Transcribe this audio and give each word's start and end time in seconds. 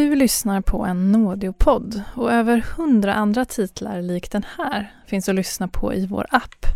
Du 0.00 0.14
lyssnar 0.14 0.60
på 0.60 0.84
en 0.84 1.12
Nådeopodd 1.12 2.02
och 2.14 2.32
över 2.32 2.64
hundra 2.76 3.14
andra 3.14 3.44
titlar 3.44 4.02
lik 4.02 4.30
den 4.30 4.44
här 4.58 4.94
finns 5.06 5.28
att 5.28 5.34
lyssna 5.34 5.68
på 5.68 5.94
i 5.94 6.06
vår 6.06 6.26
app, 6.30 6.66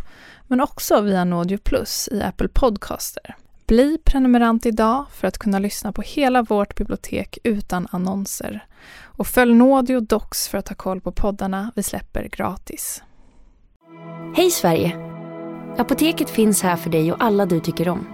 men 0.46 0.60
också 0.60 1.00
via 1.00 1.24
Nådeo 1.24 1.58
Plus 1.58 2.08
i 2.12 2.22
Apple 2.22 2.48
Podcaster. 2.48 3.36
Bli 3.66 3.98
prenumerant 4.04 4.66
idag 4.66 5.06
för 5.12 5.28
att 5.28 5.38
kunna 5.38 5.58
lyssna 5.58 5.92
på 5.92 6.02
hela 6.02 6.42
vårt 6.42 6.76
bibliotek 6.76 7.38
utan 7.44 7.88
annonser. 7.90 8.66
Och 9.02 9.26
följ 9.26 9.54
Nådio 9.54 10.00
Docs 10.00 10.48
för 10.48 10.58
att 10.58 10.68
ha 10.68 10.76
koll 10.76 11.00
på 11.00 11.12
poddarna 11.12 11.72
vi 11.74 11.82
släpper 11.82 12.28
gratis. 12.28 13.02
Hej 14.36 14.50
Sverige! 14.50 14.96
Apoteket 15.78 16.30
finns 16.30 16.62
här 16.62 16.76
för 16.76 16.90
dig 16.90 17.12
och 17.12 17.24
alla 17.24 17.46
du 17.46 17.60
tycker 17.60 17.88
om. 17.88 18.06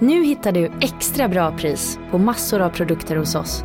Nu 0.00 0.24
hittar 0.24 0.52
du 0.52 0.72
extra 0.80 1.28
bra 1.28 1.58
pris 1.58 1.98
på 2.10 2.18
massor 2.18 2.60
av 2.60 2.70
produkter 2.70 3.16
hos 3.16 3.34
oss. 3.34 3.64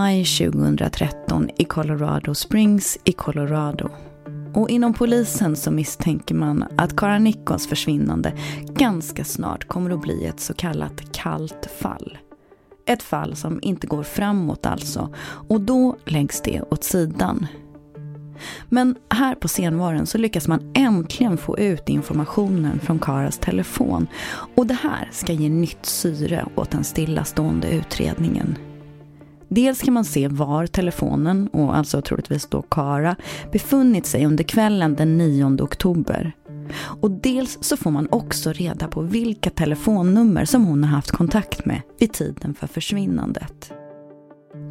Maj 0.00 0.24
2013 0.24 1.50
i 1.56 1.64
Colorado 1.64 2.34
Springs 2.34 2.98
i 3.04 3.12
Colorado. 3.12 3.90
Och 4.54 4.70
inom 4.70 4.94
polisen 4.94 5.56
så 5.56 5.70
misstänker 5.70 6.34
man 6.34 6.64
att 6.76 6.96
Kara 6.96 7.18
Nickons 7.18 7.68
försvinnande 7.68 8.32
ganska 8.66 9.24
snart 9.24 9.68
kommer 9.68 9.90
att 9.90 10.02
bli 10.02 10.26
ett 10.26 10.40
så 10.40 10.54
kallat 10.54 11.12
kallt 11.12 11.68
fall. 11.80 12.18
Ett 12.86 13.02
fall 13.02 13.36
som 13.36 13.58
inte 13.62 13.86
går 13.86 14.02
framåt 14.02 14.66
alltså 14.66 15.14
och 15.48 15.60
då 15.60 15.96
läggs 16.04 16.42
det 16.42 16.62
åt 16.70 16.84
sidan. 16.84 17.46
Men 18.68 18.96
här 19.10 19.34
på 19.34 19.48
senvaren 19.48 20.06
så 20.06 20.18
lyckas 20.18 20.48
man 20.48 20.72
äntligen 20.74 21.38
få 21.38 21.58
ut 21.58 21.88
informationen 21.88 22.80
från 22.80 22.98
Karas 22.98 23.38
telefon 23.38 24.06
och 24.56 24.66
det 24.66 24.78
här 24.82 25.08
ska 25.12 25.32
ge 25.32 25.48
nytt 25.48 25.86
syre 25.86 26.46
åt 26.54 26.70
den 26.70 26.84
stillastående 26.84 27.70
utredningen. 27.70 28.56
Dels 29.52 29.82
kan 29.82 29.94
man 29.94 30.04
se 30.04 30.28
var 30.28 30.66
telefonen, 30.66 31.48
och 31.48 31.76
alltså 31.76 32.02
troligtvis 32.02 32.46
då 32.46 32.62
Kara, 32.62 33.16
befunnit 33.52 34.06
sig 34.06 34.26
under 34.26 34.44
kvällen 34.44 34.94
den 34.94 35.18
9 35.18 35.62
oktober. 35.62 36.32
Och 37.02 37.10
dels 37.10 37.58
så 37.60 37.76
får 37.76 37.90
man 37.90 38.08
också 38.10 38.52
reda 38.52 38.88
på 38.88 39.00
vilka 39.00 39.50
telefonnummer 39.50 40.44
som 40.44 40.64
hon 40.64 40.84
har 40.84 40.90
haft 40.90 41.10
kontakt 41.10 41.64
med 41.64 41.82
vid 41.98 42.12
tiden 42.12 42.54
för 42.54 42.66
försvinnandet. 42.66 43.72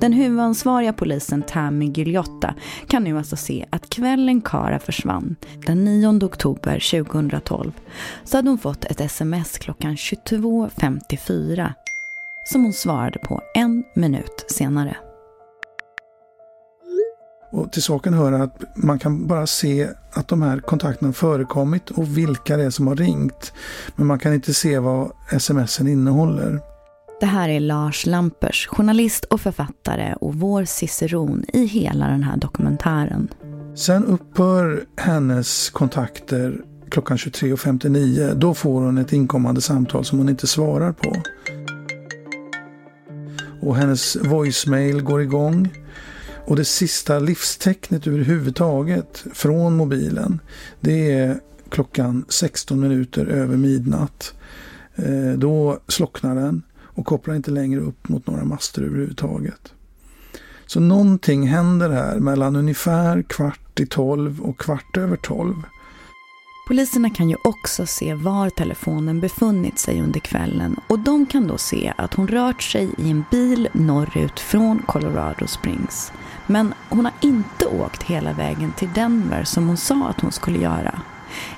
Den 0.01 0.13
huvudansvariga 0.13 0.93
polisen 0.93 1.41
Tammy 1.41 1.85
Giljotta 1.85 2.55
kan 2.87 3.03
nu 3.03 3.17
alltså 3.17 3.35
se 3.35 3.65
att 3.69 3.89
kvällen 3.89 4.41
Kara 4.41 4.79
försvann, 4.79 5.35
den 5.65 5.85
9 5.85 6.25
oktober 6.25 7.03
2012, 7.03 7.71
så 8.23 8.37
hade 8.37 8.49
hon 8.49 8.57
fått 8.57 8.85
ett 8.85 9.01
sms 9.01 9.57
klockan 9.57 9.95
22.54 9.95 11.73
som 12.51 12.63
hon 12.63 12.73
svarade 12.73 13.19
på 13.19 13.41
en 13.55 13.83
minut 13.95 14.45
senare. 14.47 14.97
Och 17.51 17.71
till 17.71 17.83
saken 17.83 18.13
hör 18.13 18.31
att 18.31 18.63
man 18.75 18.99
kan 18.99 19.27
bara 19.27 19.47
se 19.47 19.89
att 20.11 20.27
de 20.27 20.41
här 20.41 20.59
kontakterna 20.59 21.13
förekommit 21.13 21.89
och 21.89 22.17
vilka 22.17 22.57
det 22.57 22.63
är 22.63 22.69
som 22.69 22.87
har 22.87 22.95
ringt. 22.95 23.53
Men 23.95 24.07
man 24.07 24.19
kan 24.19 24.33
inte 24.33 24.53
se 24.53 24.79
vad 24.79 25.11
smsen 25.39 25.87
innehåller. 25.87 26.59
Det 27.19 27.25
här 27.25 27.49
är 27.49 27.59
Lars 27.59 28.05
Lampers, 28.05 28.67
journalist 28.67 29.23
och 29.23 29.41
författare 29.41 30.13
och 30.13 30.35
vår 30.35 30.65
ciceron 30.65 31.45
i 31.53 31.65
hela 31.65 32.07
den 32.07 32.23
här 32.23 32.37
dokumentären. 32.37 33.27
Sen 33.75 34.05
upphör 34.05 34.85
hennes 34.97 35.69
kontakter 35.69 36.61
klockan 36.89 37.17
23.59. 37.17 38.33
Då 38.35 38.53
får 38.53 38.81
hon 38.81 38.97
ett 38.97 39.13
inkommande 39.13 39.61
samtal 39.61 40.05
som 40.05 40.17
hon 40.17 40.29
inte 40.29 40.47
svarar 40.47 40.91
på. 40.91 41.15
Och 43.61 43.75
hennes 43.75 44.15
voicemail 44.15 45.01
går 45.01 45.21
igång. 45.21 45.69
Och 46.45 46.55
det 46.55 46.65
sista 46.65 47.19
livstecknet 47.19 48.07
överhuvudtaget 48.07 49.25
från 49.33 49.77
mobilen 49.77 50.39
det 50.79 51.11
är 51.11 51.39
klockan 51.69 52.25
16 52.29 52.79
minuter 52.79 53.25
över 53.25 53.57
midnatt. 53.57 54.33
Eh, 54.95 55.31
då 55.37 55.79
slocknar 55.87 56.35
den 56.35 56.63
och 56.81 57.05
kopplar 57.05 57.35
inte 57.35 57.51
längre 57.51 57.79
upp 57.79 58.09
mot 58.09 58.27
några 58.27 58.45
master 58.45 58.81
överhuvudtaget. 58.81 59.73
Så 60.65 60.79
någonting 60.79 61.47
händer 61.47 61.89
här 61.89 62.19
mellan 62.19 62.55
ungefär 62.55 63.21
kvart 63.21 63.79
i 63.79 63.85
tolv 63.85 64.41
och 64.41 64.59
kvart 64.59 64.97
över 64.97 65.15
tolv. 65.15 65.55
Poliserna 66.69 67.09
kan 67.09 67.29
ju 67.29 67.35
också 67.41 67.85
se 67.85 68.13
var 68.13 68.49
telefonen 68.49 69.19
befunnit 69.19 69.79
sig 69.79 70.01
under 70.01 70.19
kvällen 70.19 70.75
och 70.87 70.99
de 70.99 71.25
kan 71.25 71.47
då 71.47 71.57
se 71.57 71.93
att 71.97 72.13
hon 72.13 72.27
rört 72.27 72.63
sig 72.63 72.89
i 72.97 73.09
en 73.09 73.25
bil 73.31 73.69
norrut 73.73 74.39
från 74.39 74.79
Colorado 74.79 75.47
Springs. 75.47 76.11
Men 76.47 76.73
hon 76.89 77.05
har 77.05 77.13
inte 77.21 77.65
åkt 77.65 78.03
hela 78.03 78.33
vägen 78.33 78.71
till 78.71 78.93
Denver 78.93 79.43
som 79.43 79.67
hon 79.67 79.77
sa 79.77 80.07
att 80.07 80.21
hon 80.21 80.31
skulle 80.31 80.59
göra. 80.59 81.01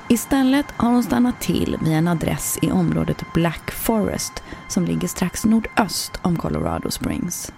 Istället 0.08 0.66
har 0.78 0.90
hon 0.90 1.04
stannat 1.04 1.42
till 1.42 1.78
vid 1.82 1.94
en 1.94 2.08
adress 2.08 2.60
i 2.62 2.72
området 2.72 3.34
Black 3.34 3.72
Forest 3.72 4.44
som 4.68 4.86
ligger 4.86 5.08
strax 5.08 5.46
nordöst 5.46 6.20
om 6.22 6.38
Colorado 6.38 6.92
Springs. 6.92 7.52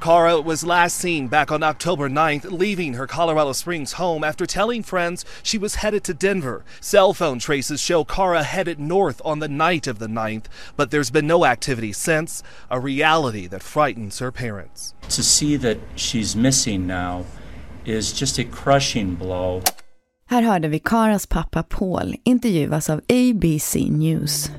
Cara 0.00 0.40
was 0.40 0.64
last 0.64 0.96
seen 0.96 1.28
back 1.28 1.52
on 1.52 1.62
October 1.62 2.08
9th 2.08 2.50
leaving 2.50 2.94
her 2.94 3.06
Colorado 3.06 3.52
Springs 3.52 3.92
home 3.92 4.24
after 4.24 4.46
telling 4.46 4.82
friends 4.82 5.26
she 5.42 5.58
was 5.58 5.74
headed 5.76 6.04
to 6.04 6.14
Denver. 6.14 6.64
Cell 6.80 7.12
phone 7.12 7.38
traces 7.38 7.82
show 7.82 8.02
Cara 8.04 8.42
headed 8.42 8.80
north 8.80 9.20
on 9.26 9.40
the 9.40 9.48
night 9.48 9.86
of 9.86 9.98
the 9.98 10.06
9th, 10.06 10.46
but 10.74 10.90
there's 10.90 11.10
been 11.10 11.26
no 11.26 11.44
activity 11.44 11.92
since, 11.92 12.42
a 12.70 12.80
reality 12.80 13.46
that 13.48 13.62
frightens 13.62 14.20
her 14.20 14.32
parents. 14.32 14.94
To 15.10 15.22
see 15.22 15.56
that 15.56 15.76
she's 15.96 16.34
missing 16.34 16.86
now 16.86 17.26
is 17.84 18.10
just 18.10 18.38
a 18.38 18.44
crushing 18.44 19.16
blow. 19.16 19.62
Här 20.30 20.42
hörde 20.42 20.68
vi 20.68 20.78
Karas 20.78 21.26
pappa 21.26 21.62
Paul 21.62 22.14
intervjuas 22.24 22.90
av 22.90 23.00
ABC 23.08 23.90
News. 23.90 24.50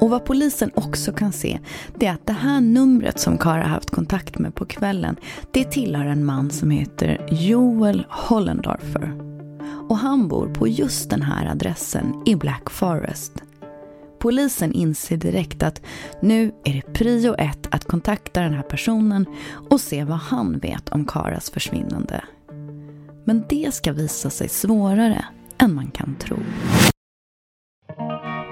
Och 0.00 0.10
vad 0.10 0.24
polisen 0.24 0.70
också 0.74 1.12
kan 1.12 1.32
se, 1.32 1.58
det 1.94 2.06
är 2.06 2.12
att 2.12 2.26
det 2.26 2.32
här 2.32 2.60
numret 2.60 3.20
som 3.20 3.38
Kara 3.38 3.62
haft 3.66 3.90
kontakt 3.90 4.38
med 4.38 4.54
på 4.54 4.66
kvällen, 4.66 5.16
det 5.52 5.64
tillhör 5.64 6.06
en 6.06 6.24
man 6.24 6.50
som 6.50 6.70
heter 6.70 7.26
Joel 7.30 8.06
Hollendorfer. 8.08 9.12
Och 9.88 9.98
han 9.98 10.28
bor 10.28 10.54
på 10.54 10.68
just 10.68 11.10
den 11.10 11.22
här 11.22 11.46
adressen 11.46 12.22
i 12.26 12.36
Black 12.36 12.70
Forest. 12.70 13.32
Polisen 14.18 14.72
inser 14.72 15.16
direkt 15.16 15.62
att 15.62 15.82
nu 16.22 16.52
är 16.64 16.72
det 16.72 16.92
prio 16.92 17.34
ett 17.34 17.68
att 17.70 17.84
kontakta 17.84 18.40
den 18.40 18.54
här 18.54 18.62
personen 18.62 19.26
och 19.70 19.80
se 19.80 20.04
vad 20.04 20.18
han 20.18 20.58
vet 20.58 20.88
om 20.88 21.04
Karas 21.04 21.50
försvinnande. 21.50 22.24
Men 23.24 23.44
det 23.48 23.74
ska 23.74 23.92
visa 23.92 24.30
sig 24.30 24.48
svårare 24.48 25.24
än 25.58 25.74
man 25.74 25.90
kan 25.90 26.14
tro. 26.14 26.36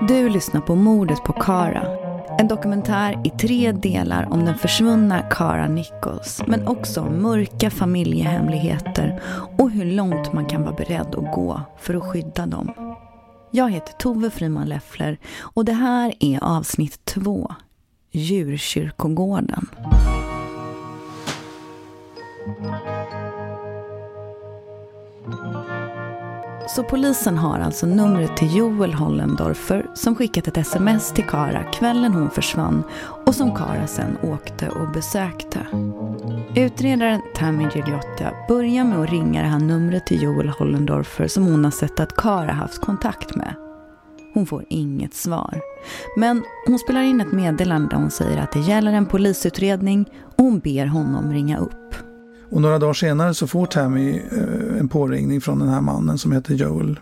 Du 0.09 0.29
lyssnar 0.29 0.61
på 0.61 0.75
mordet 0.75 1.25
på 1.25 1.33
Kara. 1.33 1.87
En 2.39 2.49
dokumentär 2.49 3.23
i 3.25 3.31
tre 3.31 3.73
delar 3.73 4.33
om 4.33 4.45
den 4.45 4.59
försvunna 4.59 5.23
Kara 5.23 5.69
Nichols. 5.69 6.43
Men 6.47 6.69
också 6.69 7.01
om 7.01 7.23
mörka 7.23 7.71
familjehemligheter 7.71 9.23
och 9.59 9.71
hur 9.71 9.85
långt 9.85 10.33
man 10.33 10.47
kan 10.47 10.63
vara 10.63 10.75
beredd 10.75 11.15
att 11.15 11.35
gå 11.35 11.61
för 11.79 11.95
att 11.95 12.03
skydda 12.03 12.47
dem. 12.47 12.97
Jag 13.51 13.71
heter 13.71 13.93
Tove 13.93 14.31
Friman 14.31 14.69
Leffler 14.69 15.19
och 15.41 15.65
det 15.65 15.73
här 15.73 16.15
är 16.21 16.45
avsnitt 16.45 17.05
två. 17.05 17.55
Djurkyrkogården. 18.11 19.67
Så 26.69 26.83
polisen 26.83 27.39
har 27.39 27.59
alltså 27.59 27.87
numret 27.87 28.37
till 28.37 28.57
Joel 28.57 28.95
Hollendorfer 28.95 29.87
som 29.95 30.15
skickat 30.15 30.49
ett 30.49 30.57
sms 30.57 31.13
till 31.13 31.25
Kara 31.25 31.63
kvällen 31.63 32.13
hon 32.13 32.31
försvann 32.31 32.83
och 33.27 33.35
som 33.35 33.55
Kara 33.55 33.87
sen 33.87 34.19
åkte 34.23 34.69
och 34.69 34.89
besökte. 34.89 35.67
Utredaren 36.57 37.21
Tammy 37.35 37.69
Giliotta 37.75 38.31
börjar 38.49 38.85
med 38.85 38.99
att 38.99 39.11
ringa 39.11 39.43
det 39.43 39.49
här 39.49 39.59
numret 39.59 40.07
till 40.07 40.23
Joel 40.23 40.49
Hollendorfer 40.49 41.29
som 41.29 41.45
hon 41.45 41.65
har 41.65 41.71
sett 41.71 42.01
att 42.01 42.17
Kara 42.17 42.53
haft 42.53 42.81
kontakt 42.81 43.35
med. 43.35 43.55
Hon 44.35 44.47
får 44.47 44.65
inget 44.69 45.15
svar. 45.15 45.61
Men 46.17 46.43
hon 46.67 46.79
spelar 46.79 47.03
in 47.03 47.21
ett 47.21 47.33
meddelande 47.33 47.89
där 47.89 47.97
hon 47.97 48.11
säger 48.11 48.43
att 48.43 48.53
det 48.53 48.61
gäller 48.61 48.93
en 48.93 49.07
polisutredning 49.07 50.11
och 50.37 50.45
hon 50.45 50.59
ber 50.59 50.87
honom 50.87 51.33
ringa 51.33 51.59
upp. 51.59 52.06
Och 52.51 52.61
några 52.61 52.79
dagar 52.79 52.95
senare 52.95 53.35
så 53.35 53.47
får 53.47 53.67
Tammy 53.67 54.17
eh, 54.17 54.79
en 54.81 54.89
påringning 54.89 55.41
från 55.41 55.59
den 55.59 55.69
här 55.69 55.81
mannen 55.81 56.19
som 56.19 56.33
heter 56.33 56.55
Joel. 56.55 57.01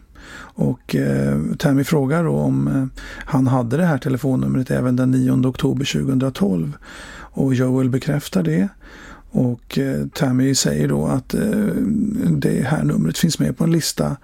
Och 0.57 0.95
eh, 0.95 1.41
Tammy 1.59 1.85
frågar 1.85 2.25
då 2.25 2.33
om 2.33 2.69
eh, 2.69 3.03
han 3.27 3.47
hade 3.47 3.77
det 3.77 3.85
här 3.85 3.99
telefonnumret 3.99 4.71
även 4.71 4.97
den 4.97 5.11
9 5.11 5.49
oktober 5.49 6.05
2012. 6.05 6.73
Och 7.17 7.55
Joel 7.55 7.91
bekräftar 7.91 8.43
det. 8.43 8.69
Och 9.31 9.79
eh, 9.79 10.07
Tammy 10.15 10.55
säger 10.55 10.89
då 10.89 11.07
att 11.07 11.35
eh, 11.35 11.41
det 12.31 12.67
här 12.67 12.85
numret 12.85 13.19
finns 13.19 13.39
med 13.39 13.57
på 13.57 13.65
en 13.65 13.73
lista 13.73 14.17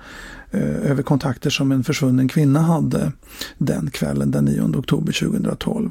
eh, 0.51 0.91
över 0.91 1.03
kontakter 1.03 1.51
som 1.51 1.73
en 1.73 1.85
försvunnen 1.85 2.29
kvinna 2.29 2.61
hade 2.61 3.13
den 3.59 3.91
kvällen 3.91 4.31
den 4.31 4.45
9 4.45 4.63
oktober 4.63 5.13
2012. 5.13 5.91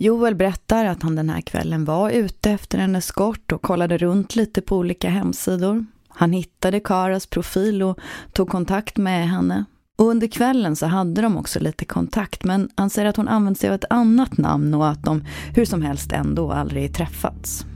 Joel 0.00 0.34
berättar 0.34 0.84
att 0.84 1.02
han 1.02 1.16
den 1.16 1.30
här 1.30 1.40
kvällen 1.40 1.84
var 1.84 2.10
ute 2.10 2.50
efter 2.50 2.78
en 2.78 2.96
eskort 2.96 3.52
och 3.52 3.62
kollade 3.62 3.98
runt 3.98 4.36
lite 4.36 4.60
på 4.60 4.76
olika 4.76 5.10
hemsidor. 5.10 5.86
Han 6.08 6.32
hittade 6.32 6.80
Karas 6.80 7.26
profil 7.26 7.82
och 7.82 7.98
tog 8.32 8.48
kontakt 8.48 8.96
med 8.96 9.28
henne. 9.28 9.64
Och 9.96 10.06
under 10.06 10.26
kvällen 10.26 10.76
så 10.76 10.86
hade 10.86 11.22
de 11.22 11.36
också 11.36 11.60
lite 11.60 11.84
kontakt 11.84 12.44
men 12.44 12.68
han 12.74 12.90
säger 12.90 13.08
att 13.08 13.16
hon 13.16 13.28
använt 13.28 13.58
sig 13.58 13.68
av 13.68 13.74
ett 13.74 13.84
annat 13.90 14.38
namn 14.38 14.74
och 14.74 14.88
att 14.88 15.04
de 15.04 15.24
hur 15.54 15.64
som 15.64 15.82
helst 15.82 16.12
ändå 16.12 16.52
aldrig 16.52 16.94
träffats. 16.94 17.66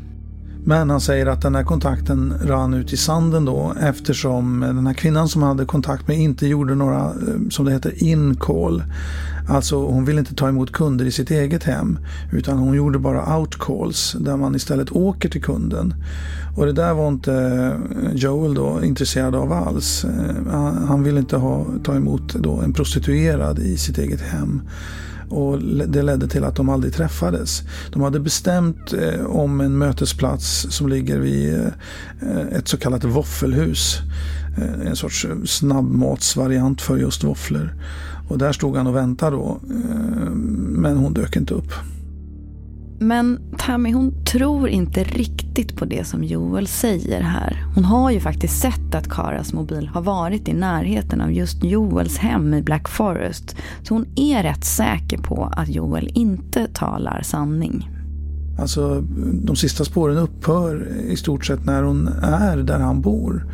Men 0.65 0.91
han 0.91 1.01
säger 1.01 1.27
att 1.27 1.43
den 1.43 1.55
här 1.55 1.65
kontakten 1.65 2.35
rann 2.45 2.75
ut 2.75 2.93
i 2.93 2.97
sanden 2.97 3.45
då 3.45 3.75
eftersom 3.81 4.61
den 4.61 4.87
här 4.87 4.95
kvinnan 4.95 5.29
som 5.29 5.43
hade 5.43 5.65
kontakt 5.65 6.09
med 6.09 6.19
inte 6.19 6.47
gjorde 6.47 6.75
några, 6.75 7.01
eh, 7.01 7.49
som 7.51 7.65
det 7.65 7.73
heter, 7.73 8.03
in-call. 8.03 8.83
Alltså 9.49 9.87
hon 9.87 10.05
ville 10.05 10.21
inte 10.21 10.35
ta 10.35 10.49
emot 10.49 10.73
kunder 10.73 11.05
i 11.05 11.11
sitt 11.11 11.31
eget 11.31 11.65
hem 11.65 11.99
utan 12.33 12.59
hon 12.59 12.75
gjorde 12.75 12.99
bara 12.99 13.39
out-calls 13.39 14.17
där 14.19 14.37
man 14.37 14.55
istället 14.55 14.93
åker 14.93 15.29
till 15.29 15.43
kunden. 15.43 15.95
Och 16.57 16.67
det 16.67 16.73
där 16.73 16.95
var 16.95 17.09
inte 17.09 17.35
eh, 17.35 18.15
Joel 18.15 18.55
då 18.55 18.85
intresserad 18.85 19.35
av 19.35 19.53
alls. 19.53 20.05
Eh, 20.05 20.55
han 20.87 21.03
ville 21.03 21.21
inte 21.21 21.37
ha, 21.37 21.67
ta 21.85 21.95
emot 21.95 22.35
då 22.35 22.61
en 22.61 22.73
prostituerad 22.73 23.59
i 23.59 23.77
sitt 23.77 23.99
eget 23.99 24.21
hem. 24.21 24.63
Och 25.33 25.59
det 25.89 26.03
ledde 26.03 26.29
till 26.29 26.45
att 26.45 26.57
de 26.57 26.69
aldrig 26.69 26.95
träffades. 26.95 27.63
De 27.93 28.03
hade 28.03 28.21
bestämt 28.21 28.93
eh, 28.93 29.27
om 29.27 29.61
en 29.61 29.79
mötesplats 29.79 30.67
som 30.71 30.89
ligger 30.89 31.19
vid 31.19 31.55
eh, 32.21 32.47
ett 32.53 32.69
så 32.69 32.77
kallat 32.77 33.05
våffelhus. 33.05 33.99
Eh, 34.59 34.87
en 34.87 34.97
sorts 34.97 35.27
snabbmatsvariant 35.45 36.81
för 36.81 36.97
just 36.97 37.25
våfflor. 37.25 37.75
Och 38.29 38.39
där 38.39 38.53
stod 38.53 38.77
han 38.77 38.87
och 38.87 38.97
väntade 38.97 39.37
då. 39.37 39.61
Eh, 39.71 40.31
men 40.57 40.97
hon 40.97 41.15
dök 41.15 41.37
inte 41.37 41.55
upp. 41.55 41.73
Men 43.03 43.41
Tammy 43.59 43.93
hon 43.93 44.25
tror 44.25 44.69
inte 44.69 45.05
riktigt 45.05 45.77
på 45.77 45.85
det 45.85 46.05
som 46.05 46.25
Joel 46.25 46.67
säger 46.67 47.21
här. 47.21 47.65
Hon 47.75 47.85
har 47.85 48.11
ju 48.11 48.21
faktiskt 48.21 48.61
sett 48.61 48.95
att 48.95 49.09
Karas 49.09 49.53
mobil 49.53 49.89
har 49.89 50.03
varit 50.03 50.49
i 50.49 50.53
närheten 50.53 51.21
av 51.21 51.33
just 51.33 51.65
Joels 51.65 52.19
hem 52.19 52.55
i 52.55 52.63
Black 52.63 52.89
Forest. 52.89 53.57
Så 53.83 53.95
hon 53.95 54.07
är 54.17 54.43
rätt 54.43 54.65
säker 54.65 55.19
på 55.19 55.53
att 55.57 55.69
Joel 55.69 56.11
inte 56.15 56.69
talar 56.75 57.23
sanning. 57.23 57.91
Alltså 58.59 59.01
de 59.43 59.57
sista 59.57 59.85
spåren 59.85 60.17
upphör 60.17 60.89
i 61.09 61.17
stort 61.17 61.47
sett 61.47 61.67
när 61.67 61.83
hon 61.83 62.09
är 62.23 62.57
där 62.57 62.79
han 62.79 63.01
bor. 63.01 63.47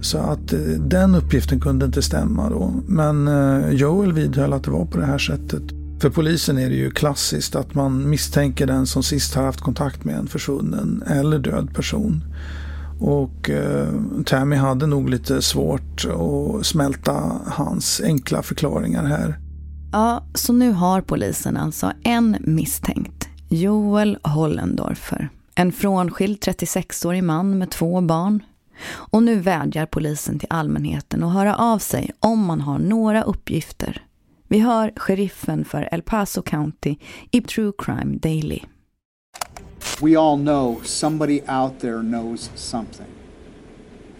Så 0.00 0.18
att 0.18 0.52
eh, 0.52 0.58
den 0.80 1.14
uppgiften 1.14 1.60
kunde 1.60 1.86
inte 1.86 2.02
stämma 2.02 2.50
då. 2.50 2.72
Men 2.86 3.28
eh, 3.28 3.70
Joel 3.70 4.12
vidhöll 4.12 4.52
att 4.52 4.64
det 4.64 4.70
var 4.70 4.84
på 4.84 4.98
det 4.98 5.06
här 5.06 5.18
sättet. 5.18 5.62
För 6.00 6.10
polisen 6.10 6.58
är 6.58 6.68
det 6.68 6.76
ju 6.76 6.90
klassiskt 6.90 7.56
att 7.56 7.74
man 7.74 8.10
misstänker 8.10 8.66
den 8.66 8.86
som 8.86 9.02
sist 9.02 9.34
har 9.34 9.42
haft 9.42 9.60
kontakt 9.60 10.04
med 10.04 10.14
en 10.16 10.26
försvunnen 10.26 11.02
eller 11.06 11.38
död 11.38 11.74
person. 11.74 12.24
Och 13.00 13.50
eh, 13.50 13.88
Tammy 14.26 14.56
hade 14.56 14.86
nog 14.86 15.10
lite 15.10 15.42
svårt 15.42 16.04
att 16.04 16.66
smälta 16.66 17.40
hans 17.46 18.00
enkla 18.04 18.42
förklaringar 18.42 19.04
här. 19.04 19.38
Ja, 19.92 20.24
så 20.34 20.52
nu 20.52 20.72
har 20.72 21.00
polisen 21.00 21.56
alltså 21.56 21.92
en 22.02 22.36
misstänkt. 22.40 23.28
Joel 23.48 24.18
Hollendorfer. 24.22 25.28
En 25.54 25.72
frånskild 25.72 26.38
36-årig 26.38 27.24
man 27.24 27.58
med 27.58 27.70
två 27.70 28.00
barn. 28.00 28.42
Och 28.88 29.22
nu 29.22 29.40
vädjar 29.40 29.86
polisen 29.86 30.38
till 30.38 30.48
allmänheten 30.50 31.24
att 31.24 31.32
höra 31.32 31.56
av 31.56 31.78
sig 31.78 32.10
om 32.20 32.44
man 32.44 32.60
har 32.60 32.78
några 32.78 33.22
uppgifter 33.22 34.05
vi 34.48 34.58
hör 34.58 34.92
sheriffen 34.96 35.64
för 35.64 35.88
El 35.92 36.02
Paso 36.02 36.42
County 36.42 36.96
i 37.30 37.40
True 37.40 37.72
Crime 37.78 38.18
Daily. 38.18 38.60
We 40.02 40.16
all 40.16 40.36
know 40.36 40.80
somebody 40.84 41.40
out 41.48 41.80
there 41.80 42.02
knows 42.02 42.50
something. 42.54 43.06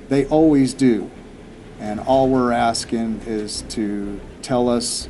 They 0.09 0.27
always 0.27 0.75
do. 0.75 1.03
And 1.81 2.01
all 2.07 2.29
we're 2.31 2.53
asking 2.53 3.21
is 3.27 3.65
to 3.69 4.19
tell 4.43 4.69
us 4.69 5.09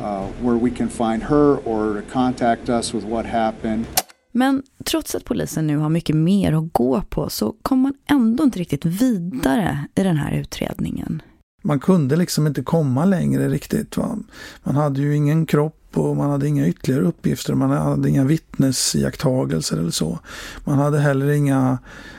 uh, 0.00 0.26
where 0.42 0.56
we 0.56 0.70
can 0.70 0.88
find 0.88 1.22
her 1.22 1.56
or 1.56 2.00
to 2.00 2.02
contact 2.12 2.68
us 2.68 2.94
with 2.94 3.04
what 3.04 3.26
happened. 3.26 3.86
Men 4.32 4.62
trots 4.84 5.14
att 5.14 5.24
polisen 5.24 5.66
nu 5.66 5.76
har 5.76 5.88
mycket 5.88 6.16
mer 6.16 6.52
att 6.52 6.72
gå 6.72 7.02
på 7.02 7.30
så 7.30 7.54
kommer 7.62 7.82
man 7.82 7.94
ändå 8.06 8.44
inte 8.44 8.58
riktigt 8.58 8.84
vidare 8.84 9.78
i 9.94 10.02
den 10.02 10.16
här 10.16 10.32
utredningen 10.32 11.22
man 11.62 11.80
kunde 11.80 12.16
liksom 12.16 12.46
inte 12.46 12.62
komma 12.62 13.04
längre 13.04 13.48
riktigt. 13.48 13.96
Va? 13.96 14.18
Man 14.64 14.76
hade 14.76 15.00
ju 15.00 15.16
ingen 15.16 15.46
kropp 15.46 15.76
och 15.94 16.16
man 16.16 16.30
hade 16.30 16.48
inga 16.48 16.66
ytterligare 16.66 17.04
uppgifter. 17.04 17.54
Man 17.54 17.70
hade 17.70 18.08
inga 18.08 18.24
vittnesiakttagelser 18.24 19.76
eller 19.76 19.90
så. 19.90 20.18
Man 20.64 20.78
hade 20.78 20.98
heller 20.98 21.30
inga 21.30 21.78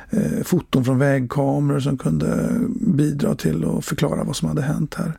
eh, 0.09 0.43
foton 0.43 0.85
från 0.85 0.97
vägkameror 0.97 1.79
som 1.79 1.97
kunde 1.97 2.49
bidra 2.69 3.35
till 3.35 3.65
att 3.65 3.85
förklara 3.85 4.23
vad 4.23 4.35
som 4.35 4.47
hade 4.47 4.61
hänt 4.61 4.95
här. 4.95 5.17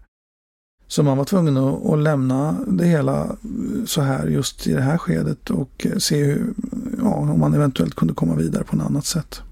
Så 0.89 1.03
man 1.03 1.19
var 1.19 1.25
tvungen 1.25 1.57
att, 1.57 1.87
att 1.87 1.99
lämna 1.99 2.57
det 2.67 2.85
hela 2.85 3.25
eh, 3.25 3.85
så 3.87 4.01
här 4.01 4.27
just 4.27 4.67
i 4.67 4.73
det 4.73 4.83
här 4.83 4.99
skedet 4.99 5.51
och 5.51 5.87
eh, 5.87 5.99
se 5.99 6.25
hur, 6.25 6.55
ja, 6.99 7.15
om 7.15 7.41
man 7.41 7.55
eventuellt 7.55 7.95
kunde 7.95 8.15
komma 8.15 8.35
vidare 8.35 8.65
på 8.65 8.77
något 8.77 8.87
annat 8.87 9.07
sätt. 9.07 9.43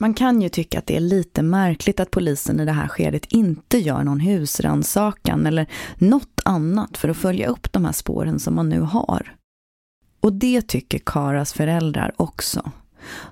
Man 0.00 0.14
kan 0.14 0.42
ju 0.42 0.48
tycka 0.48 0.78
att 0.78 0.86
det 0.86 0.96
är 0.96 1.00
lite 1.00 1.42
märkligt 1.42 2.00
att 2.00 2.10
polisen 2.10 2.60
i 2.60 2.64
det 2.64 2.72
här 2.72 2.88
skedet 2.88 3.24
inte 3.26 3.78
gör 3.78 4.04
någon 4.04 4.20
husransakan 4.20 5.46
eller 5.46 5.66
något 5.98 6.40
annat 6.44 6.96
för 6.96 7.08
att 7.08 7.16
följa 7.16 7.48
upp 7.48 7.72
de 7.72 7.84
här 7.84 7.92
spåren 7.92 8.38
som 8.38 8.54
man 8.54 8.68
nu 8.68 8.80
har. 8.80 9.34
Och 10.20 10.32
det 10.32 10.62
tycker 10.62 10.98
Karas 10.98 11.52
föräldrar 11.52 12.14
också. 12.16 12.70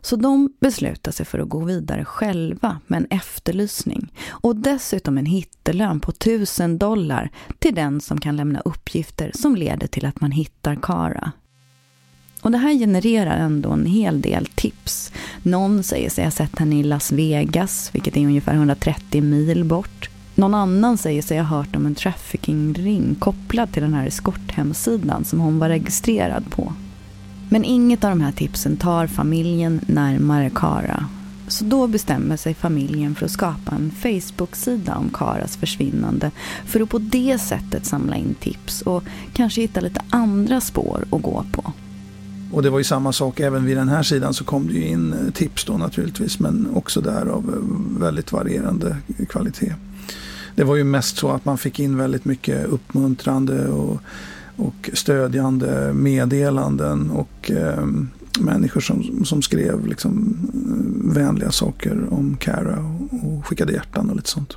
Så 0.00 0.17
de 0.17 0.52
beslutar 0.61 1.12
sig 1.12 1.26
för 1.26 1.38
att 1.38 1.49
gå 1.49 1.64
vidare 1.64 2.05
själva 2.05 2.81
med 2.87 2.97
en 2.97 3.19
efterlysning 3.19 4.12
och 4.29 4.57
dessutom 4.57 5.19
en 5.19 5.26
hittelön 5.26 6.00
på 6.00 6.11
1000 6.11 6.79
dollar 6.79 7.31
till 7.59 7.75
den 7.75 8.00
som 8.00 8.21
kan 8.21 8.37
lämna 8.37 8.61
uppgifter 8.61 9.31
som 9.35 9.57
leder 9.57 9.87
till 9.87 10.07
att 10.07 10.21
man 10.21 10.31
hittar 10.31 10.75
Kara. 10.83 11.33
Och 12.47 12.53
det 12.53 12.59
här 12.59 12.75
genererar 12.75 13.37
ändå 13.37 13.71
en 13.71 13.87
hel 13.87 14.21
del 14.21 14.47
tips. 14.47 15.12
Någon 15.43 15.83
säger 15.83 16.11
sig 16.11 16.25
ha 16.25 16.31
sett 16.31 16.59
henne 16.59 16.79
i 16.79 16.83
Las 16.83 17.12
Vegas, 17.12 17.91
vilket 17.93 18.17
är 18.17 18.21
ungefär 18.21 18.55
130 18.55 19.23
mil 19.23 19.65
bort. 19.65 20.11
Någon 20.35 20.55
annan 20.55 20.99
säger 20.99 21.23
sig 21.23 21.38
ha 21.38 21.45
hört 21.45 21.76
om 21.76 21.87
en 21.87 21.95
traffickingring 21.95 23.15
kopplad 23.15 23.73
till 23.73 23.83
den 23.83 23.95
här 23.95 24.07
eskorthemsidan 24.07 25.25
som 25.25 25.41
hon 25.41 25.59
var 25.59 25.69
registrerad 25.69 26.50
på. 26.50 26.73
Men 27.49 27.65
inget 27.65 28.05
av 28.05 28.11
de 28.11 28.21
här 28.21 28.33
tipsen 28.33 28.76
tar 28.76 29.07
familjen 29.07 29.81
närmare 29.87 30.50
Kara. 30.55 31.07
Så 31.49 31.65
då 31.65 31.87
bestämmer 31.87 32.37
sig 32.37 32.55
familjen 32.55 33.15
för 33.15 33.25
att 33.25 33.33
skapa 33.33 33.75
en 33.75 33.91
Facebook-sida 33.91 34.97
om 34.97 35.11
Karas 35.15 35.57
försvinnande 35.57 36.31
för 36.67 36.81
att 36.81 36.88
på 36.88 36.99
det 36.99 37.38
sättet 37.38 37.87
samla 37.87 38.17
in 38.17 38.35
tips 38.35 38.83
och 38.83 39.05
kanske 39.33 39.61
hitta 39.61 39.81
lite 39.81 40.00
andra 40.11 40.61
spår 40.61 41.05
att 41.11 41.23
gå 41.23 41.45
på. 41.53 41.73
Och 42.53 42.62
det 42.62 42.71
var 42.71 42.79
ju 42.79 42.85
samma 42.85 43.12
sak 43.12 43.41
även 43.41 43.65
vid 43.65 43.76
den 43.76 43.88
här 43.88 44.03
sidan 44.03 44.35
så 44.35 44.45
kom 44.45 44.67
det 44.67 44.73
ju 44.73 44.87
in 44.87 45.12
eh, 45.12 45.33
tips 45.33 45.65
då 45.65 45.73
naturligtvis 45.73 46.38
men 46.38 46.69
också 46.75 47.00
där 47.00 47.26
av 47.26 47.45
eh, 47.55 48.00
väldigt 48.00 48.33
varierande 48.33 48.97
kvalitet. 49.29 49.75
Det 50.55 50.65
var 50.65 50.76
ju 50.76 50.85
mest 50.85 51.17
så 51.17 51.31
att 51.31 51.45
man 51.45 51.59
fick 51.59 51.81
in 51.81 51.97
väldigt 51.97 52.25
mycket 52.25 52.67
uppmuntrande 52.67 53.69
och, 53.69 54.00
och 54.57 54.91
stödjande 54.93 55.93
meddelanden 55.93 57.11
och 57.11 57.50
eh, 57.50 57.87
människor 58.41 58.81
som, 58.81 59.25
som 59.25 59.43
skrev 59.43 59.87
liksom 59.87 60.38
eh, 60.55 61.15
vänliga 61.15 61.50
saker 61.50 62.07
om 62.11 62.37
Cara 62.37 62.79
och, 62.79 63.29
och 63.29 63.47
skickade 63.47 63.73
hjärtan 63.73 64.11
och 64.11 64.17
lite 64.17 64.31
sånt. 64.31 64.57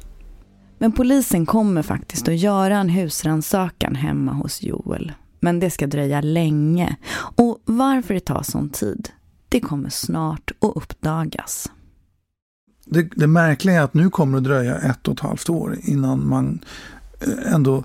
Men 0.77 0.91
polisen 0.91 1.45
kommer 1.45 1.81
faktiskt 1.81 2.27
att 2.27 2.37
göra 2.37 2.77
en 2.77 2.89
husrannsakan 2.89 3.95
hemma 3.95 4.33
hos 4.33 4.63
Joel 4.63 5.11
men 5.39 5.59
det 5.59 5.69
ska 5.69 5.87
dröja 5.87 6.21
länge. 6.21 6.95
Och 7.35 7.61
varför 7.65 8.13
det 8.13 8.19
tar 8.19 8.43
sån 8.43 8.69
tid, 8.69 9.09
det 9.49 9.59
kommer 9.59 9.89
snart 9.89 10.51
att 10.59 10.71
uppdagas. 10.75 11.71
Det, 12.85 13.03
det 13.15 13.27
märkliga 13.27 13.75
är 13.75 13.83
att 13.83 13.93
nu 13.93 14.09
kommer 14.09 14.39
det 14.39 14.49
dröja 14.49 14.77
ett 14.77 15.07
och 15.07 15.13
ett 15.13 15.19
halvt 15.19 15.49
år 15.49 15.77
innan 15.81 16.27
man 16.27 16.59
eh, 17.21 17.53
ändå 17.53 17.83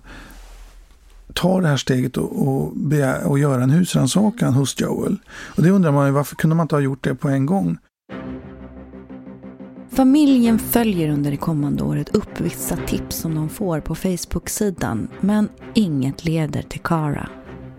ta 1.35 1.61
det 1.61 1.69
här 1.69 1.77
steget 1.77 2.17
och, 2.17 2.49
och, 2.49 2.77
begär, 2.77 3.27
och 3.27 3.39
göra 3.39 3.63
en 3.63 3.71
husrannsakan 3.71 4.55
hos 4.55 4.81
Joel. 4.81 5.17
Och 5.57 5.63
det 5.63 5.71
undrar 5.71 5.93
man 5.93 6.07
ju, 6.07 6.13
varför 6.13 6.37
kunde 6.37 6.57
man 6.57 6.65
inte 6.65 6.75
ha 6.75 6.81
gjort 6.81 7.05
det 7.05 7.15
på 7.15 7.29
en 7.29 7.47
gång? 7.47 7.79
Familjen 9.91 10.59
följer 10.59 11.09
under 11.09 11.31
det 11.31 11.37
kommande 11.37 11.83
året 11.83 12.15
upp 12.15 12.41
vissa 12.41 12.77
tips 12.77 13.17
som 13.17 13.35
de 13.35 13.49
får 13.49 13.81
på 13.81 13.95
Facebook-sidan 13.95 15.09
men 15.21 15.49
inget 15.75 16.25
leder 16.25 16.63
till 16.63 16.81
Kara. 16.81 17.29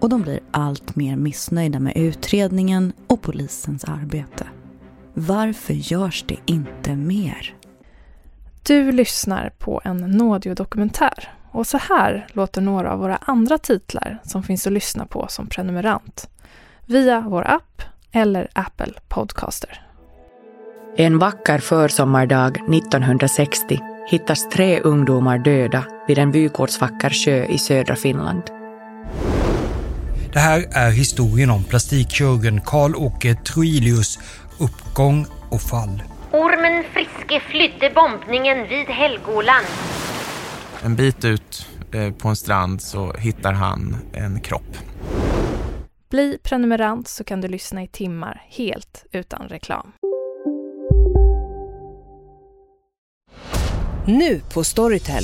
Och 0.06 0.10
de 0.10 0.22
blir 0.22 0.40
allt 0.52 0.96
mer 0.96 1.16
missnöjda 1.16 1.80
med 1.80 1.98
utredningen 1.98 2.94
och 3.08 3.22
polisens 3.22 3.84
arbete. 3.84 4.48
Varför 5.14 5.74
görs 5.74 6.26
det 6.28 6.38
inte 6.46 6.96
mer? 6.96 7.56
Du 8.64 8.92
lyssnar 8.92 9.50
på 9.50 9.82
en 9.84 9.98
Nådio-dokumentär 9.98 11.34
och 11.52 11.68
så 11.68 11.78
här 11.78 12.28
låter 12.34 12.62
några 12.62 12.92
av 12.92 13.00
våra 13.00 13.16
andra 13.16 13.58
titlar 13.58 14.22
som 14.24 14.44
finns 14.44 14.68
att 14.68 14.74
lyssna 14.74 15.06
på 15.06 15.26
som 15.30 15.48
prenumerant 15.48 16.30
via 16.86 17.22
vår 17.22 17.48
app 17.48 17.82
eller 18.12 18.48
Apple 18.54 18.94
Podcaster. 19.08 19.86
En 20.98 21.20
vacker 21.20 21.60
försommardag 21.60 22.58
1960 22.74 23.80
hittas 24.12 24.50
tre 24.50 24.80
ungdomar 24.80 25.38
döda 25.38 25.84
vid 26.08 26.18
en 26.18 26.32
vykortsvacker 26.32 27.10
sjö 27.10 27.46
i 27.46 27.58
södra 27.58 27.96
Finland. 27.96 28.44
Det 30.36 30.42
här 30.42 30.66
är 30.72 30.92
historien 30.92 31.50
om 31.50 31.64
plastikkirurgen 31.64 32.62
Karl-Åke 32.62 33.36
Troilius 33.36 34.20
uppgång 34.60 35.26
och 35.52 35.62
fall. 35.62 36.04
Ormen 36.32 36.84
Friske 36.94 37.40
flydde 37.40 37.94
bombningen 37.96 38.68
vid 38.68 38.88
Helgoland. 38.88 39.66
En 40.84 40.96
bit 40.96 41.26
ut 41.26 41.68
eh, 41.94 42.14
på 42.14 42.28
en 42.28 42.36
strand 42.36 42.82
så 42.82 43.14
hittar 43.14 43.54
han 43.54 43.98
en 44.14 44.42
kropp. 44.42 44.78
Bli 46.10 46.38
prenumerant 46.44 47.08
så 47.08 47.24
kan 47.24 47.42
du 47.42 47.48
lyssna 47.48 47.84
i 47.84 47.88
timmar 47.88 48.46
helt 48.50 49.06
utan 49.12 49.48
reklam. 49.48 49.92
Nu 54.06 54.42
på 54.54 54.64
Storytel. 54.64 55.24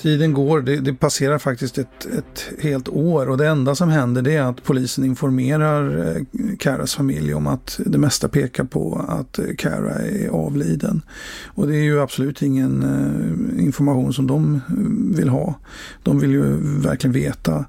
Tiden 0.00 0.32
går, 0.32 0.60
det, 0.62 0.76
det, 0.76 0.94
passerar 0.94 1.38
faktiskt 1.38 1.78
ett, 1.78 2.06
ett 2.18 2.50
helt 2.58 2.88
år 2.88 3.28
och 3.28 3.38
det 3.38 3.48
enda 3.48 3.74
som 3.74 3.88
händer 3.88 4.22
det 4.22 4.34
är 4.34 4.42
att 4.42 4.62
polisen 4.62 5.04
informerar 5.04 6.08
eh, 6.16 6.22
Karas 6.58 6.94
familj 6.94 7.34
om 7.34 7.46
att 7.46 7.80
det 7.86 7.98
mesta 7.98 8.28
pekar 8.28 8.64
på 8.64 9.04
att 9.08 9.38
eh, 9.38 9.44
Kara 9.58 9.94
är 9.94 10.28
avliden. 10.28 11.02
Och 11.46 11.66
det 11.66 11.76
är 11.76 11.82
ju 11.82 12.00
absolut 12.00 12.42
ingen 12.42 12.82
eh, 12.82 13.64
information 13.64 14.12
som 14.12 14.26
de 14.26 14.60
vill 15.16 15.28
ha. 15.28 15.54
De 16.02 16.20
vill 16.20 16.30
ju 16.30 16.42
verkligen 16.80 17.12
veta. 17.12 17.64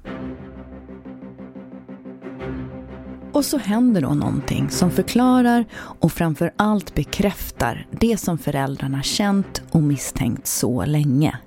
Och 3.32 3.44
så 3.44 3.58
händer 3.58 4.00
då 4.00 4.14
någonting 4.14 4.70
som 4.70 4.90
förklarar 4.90 5.64
och 5.74 6.12
framför 6.12 6.50
allt 6.56 6.94
bekräftar 6.94 7.86
det 7.90 8.16
som 8.16 8.38
föräldrarna 8.38 9.02
känt 9.02 9.62
och 9.70 9.82
misstänkt 9.82 10.46
så 10.46 10.84
länge. 10.84 11.38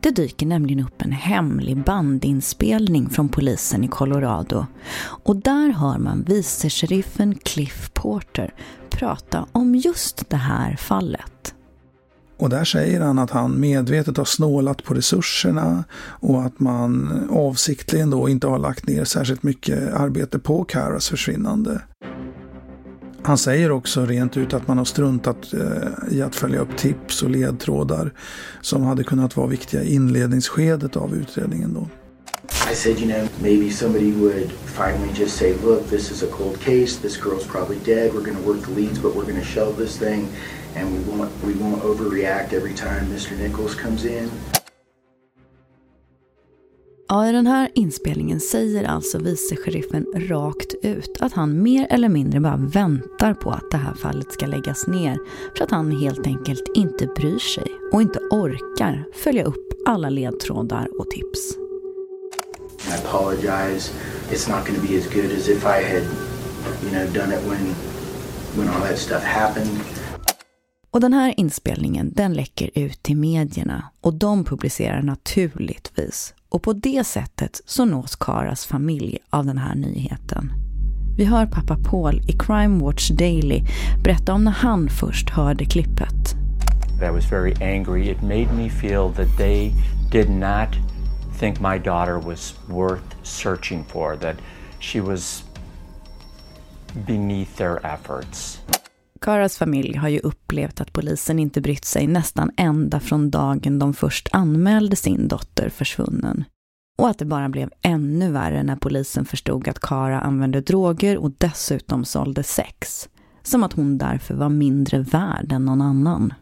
Det 0.00 0.10
dyker 0.10 0.46
nämligen 0.46 0.84
upp 0.84 1.02
en 1.02 1.12
hemlig 1.12 1.84
bandinspelning 1.84 3.10
från 3.10 3.28
polisen 3.28 3.84
i 3.84 3.88
Colorado. 3.88 4.66
Och 5.00 5.36
där 5.36 5.72
hör 5.72 5.98
man 5.98 6.24
vice 6.28 6.70
sheriffen 6.70 7.34
Cliff 7.34 7.90
Porter 7.94 8.54
prata 8.90 9.46
om 9.52 9.74
just 9.74 10.30
det 10.30 10.36
här 10.36 10.76
fallet. 10.76 11.54
Och 12.38 12.50
där 12.50 12.64
säger 12.64 13.00
han 13.00 13.18
att 13.18 13.30
han 13.30 13.60
medvetet 13.60 14.16
har 14.16 14.24
snålat 14.24 14.84
på 14.84 14.94
resurserna 14.94 15.84
och 16.00 16.42
att 16.42 16.60
man 16.60 17.22
avsiktligen 17.30 18.10
då 18.10 18.28
inte 18.28 18.46
har 18.46 18.58
lagt 18.58 18.86
ner 18.86 19.04
särskilt 19.04 19.42
mycket 19.42 19.94
arbete 19.94 20.38
på 20.38 20.64
Caras 20.64 21.08
försvinnande. 21.08 21.82
Han 23.22 23.38
säger 23.38 23.70
också 23.70 24.06
rent 24.06 24.36
ut 24.36 24.54
att 24.54 24.68
man 24.68 24.78
har 24.78 24.84
struntat 24.84 25.52
eh, 25.52 26.16
i 26.16 26.22
att 26.22 26.36
följa 26.36 26.60
upp 26.60 26.76
tips 26.76 27.22
och 27.22 27.30
ledtrådar 27.30 28.12
som 28.60 28.82
hade 28.82 29.04
kunnat 29.04 29.36
vara 29.36 29.46
viktiga 29.46 29.82
i 29.82 29.94
inledningsskedet 29.94 30.96
av 30.96 31.14
utredningen. 31.14 31.74
Då. 31.74 31.88
I 32.72 32.74
said, 32.74 32.98
you 32.98 33.06
know, 33.06 33.28
maybe 33.42 33.70
somebody 33.70 34.12
would 34.12 34.52
finally 34.52 35.12
just 35.14 35.36
say, 35.36 35.54
look, 35.64 35.88
this 35.88 36.10
is 36.10 36.22
a 36.22 36.26
cold 36.26 36.60
case, 36.60 36.96
this 36.96 37.16
girl's 37.16 37.46
probably 37.46 37.78
dead, 37.84 38.12
we're 38.12 38.24
going 38.24 38.36
to 38.36 38.42
work 38.42 38.62
the 38.62 38.70
leads, 38.70 38.98
but 38.98 39.14
we're 39.14 39.24
going 39.24 39.40
to 39.40 39.44
shelve 39.44 39.76
this 39.76 39.96
thing, 39.96 40.28
and 40.76 40.92
we 40.92 40.98
won't, 41.10 41.30
we 41.44 41.54
won't 41.54 41.82
overreact 41.82 42.52
every 42.52 42.74
time 42.74 43.06
Mr. 43.06 43.36
Nichols 43.36 43.74
comes 43.74 44.04
in. 44.04 44.30
Ja, 47.12 47.28
i 47.28 47.32
den 47.32 47.46
här 47.46 47.70
inspelningen 47.74 48.40
säger 48.40 48.84
alltså 48.84 49.18
vice-sheriffen 49.18 50.06
rakt 50.14 50.74
ut 50.82 51.16
att 51.20 51.32
han 51.32 51.62
mer 51.62 51.86
eller 51.90 52.08
mindre 52.08 52.40
bara 52.40 52.56
väntar 52.56 53.34
på 53.34 53.50
att 53.50 53.70
det 53.70 53.76
här 53.76 53.94
fallet 53.94 54.32
ska 54.32 54.46
läggas 54.46 54.86
ner 54.86 55.18
för 55.56 55.64
att 55.64 55.70
han 55.70 56.00
helt 56.00 56.26
enkelt 56.26 56.64
inte 56.74 57.06
bryr 57.06 57.38
sig 57.38 57.66
och 57.92 58.02
inte 58.02 58.18
orkar 58.18 59.04
följa 59.14 59.44
upp 59.44 59.72
alla 59.86 60.10
ledtrådar 60.10 60.88
och 61.00 61.10
tips. 61.10 61.56
I 62.88 63.06
apologize. 63.06 63.92
It's 64.30 64.56
not 64.56 64.66
going 64.66 64.80
to 64.80 64.86
be 64.92 64.98
as 64.98 65.14
good 65.14 65.38
as 65.38 65.48
if 65.48 65.64
I 65.64 65.82
had, 65.92 66.04
you 66.82 66.90
know, 66.90 67.12
done 67.14 67.34
it 67.34 67.42
when 67.50 67.74
when 68.56 68.68
all 68.68 68.80
that 68.80 68.98
stuff 68.98 69.22
happened. 69.22 69.80
Och 70.90 71.00
den 71.00 71.12
här 71.12 71.34
inspelningen 71.36 72.12
den 72.12 72.34
läcker 72.34 72.70
ut 72.74 73.02
till 73.02 73.16
medierna 73.16 73.84
och 74.00 74.14
de 74.14 74.44
publicerar 74.44 75.02
naturligtvis 75.02 76.34
och 76.50 76.62
på 76.62 76.72
det 76.72 77.06
sättet 77.06 77.60
så 77.66 77.84
nås 77.84 78.16
Karas 78.16 78.66
familj 78.66 79.18
av 79.30 79.46
den 79.46 79.58
här 79.58 79.74
nyheten. 79.74 80.52
Vi 81.16 81.24
hör 81.24 81.46
pappa 81.46 81.76
Paul 81.76 82.22
i 82.28 82.32
Crime 82.32 82.84
Watch 82.84 83.10
Daily 83.10 83.64
berätta 84.04 84.32
om 84.32 84.44
när 84.44 84.52
han 84.52 84.88
först 84.88 85.30
hörde 85.30 85.64
klippet. 85.64 86.36
I 87.02 87.10
was 87.10 87.32
very 87.32 87.54
angry. 87.60 88.10
It 88.10 88.22
made 88.22 88.52
me 88.56 88.68
feel 88.68 89.12
that 89.16 89.36
they 89.38 89.72
did 90.10 90.30
not 90.30 90.68
think 91.38 91.60
my 91.60 91.78
daughter 91.78 92.18
was 92.18 92.54
worth 92.66 93.16
searching 93.22 93.84
for, 93.84 94.16
that 94.16 94.36
she 94.80 95.00
was 95.00 95.44
beneath 97.06 97.56
their 97.56 97.86
efforts. 97.86 98.60
Karas 99.20 99.58
familj 99.58 99.96
har 99.96 100.08
ju 100.08 100.18
upplevt 100.18 100.80
att 100.80 100.92
polisen 100.92 101.38
inte 101.38 101.60
brytt 101.60 101.84
sig 101.84 102.06
nästan 102.06 102.50
ända 102.56 103.00
från 103.00 103.30
dagen 103.30 103.78
de 103.78 103.94
först 103.94 104.28
anmälde 104.32 104.96
sin 104.96 105.28
dotter 105.28 105.68
försvunnen. 105.68 106.44
Och 106.98 107.08
att 107.08 107.18
det 107.18 107.24
bara 107.24 107.48
blev 107.48 107.70
ännu 107.82 108.32
värre 108.32 108.62
när 108.62 108.76
polisen 108.76 109.24
förstod 109.24 109.68
att 109.68 109.78
Kara 109.78 110.20
använde 110.20 110.60
droger 110.60 111.18
och 111.18 111.32
dessutom 111.38 112.04
sålde 112.04 112.42
sex. 112.42 113.08
Som 113.42 113.62
att 113.62 113.72
hon 113.72 113.98
därför 113.98 114.34
var 114.34 114.48
mindre 114.48 114.98
värd 114.98 115.52
än 115.52 115.64
någon 115.64 115.80
annan. 115.80 116.34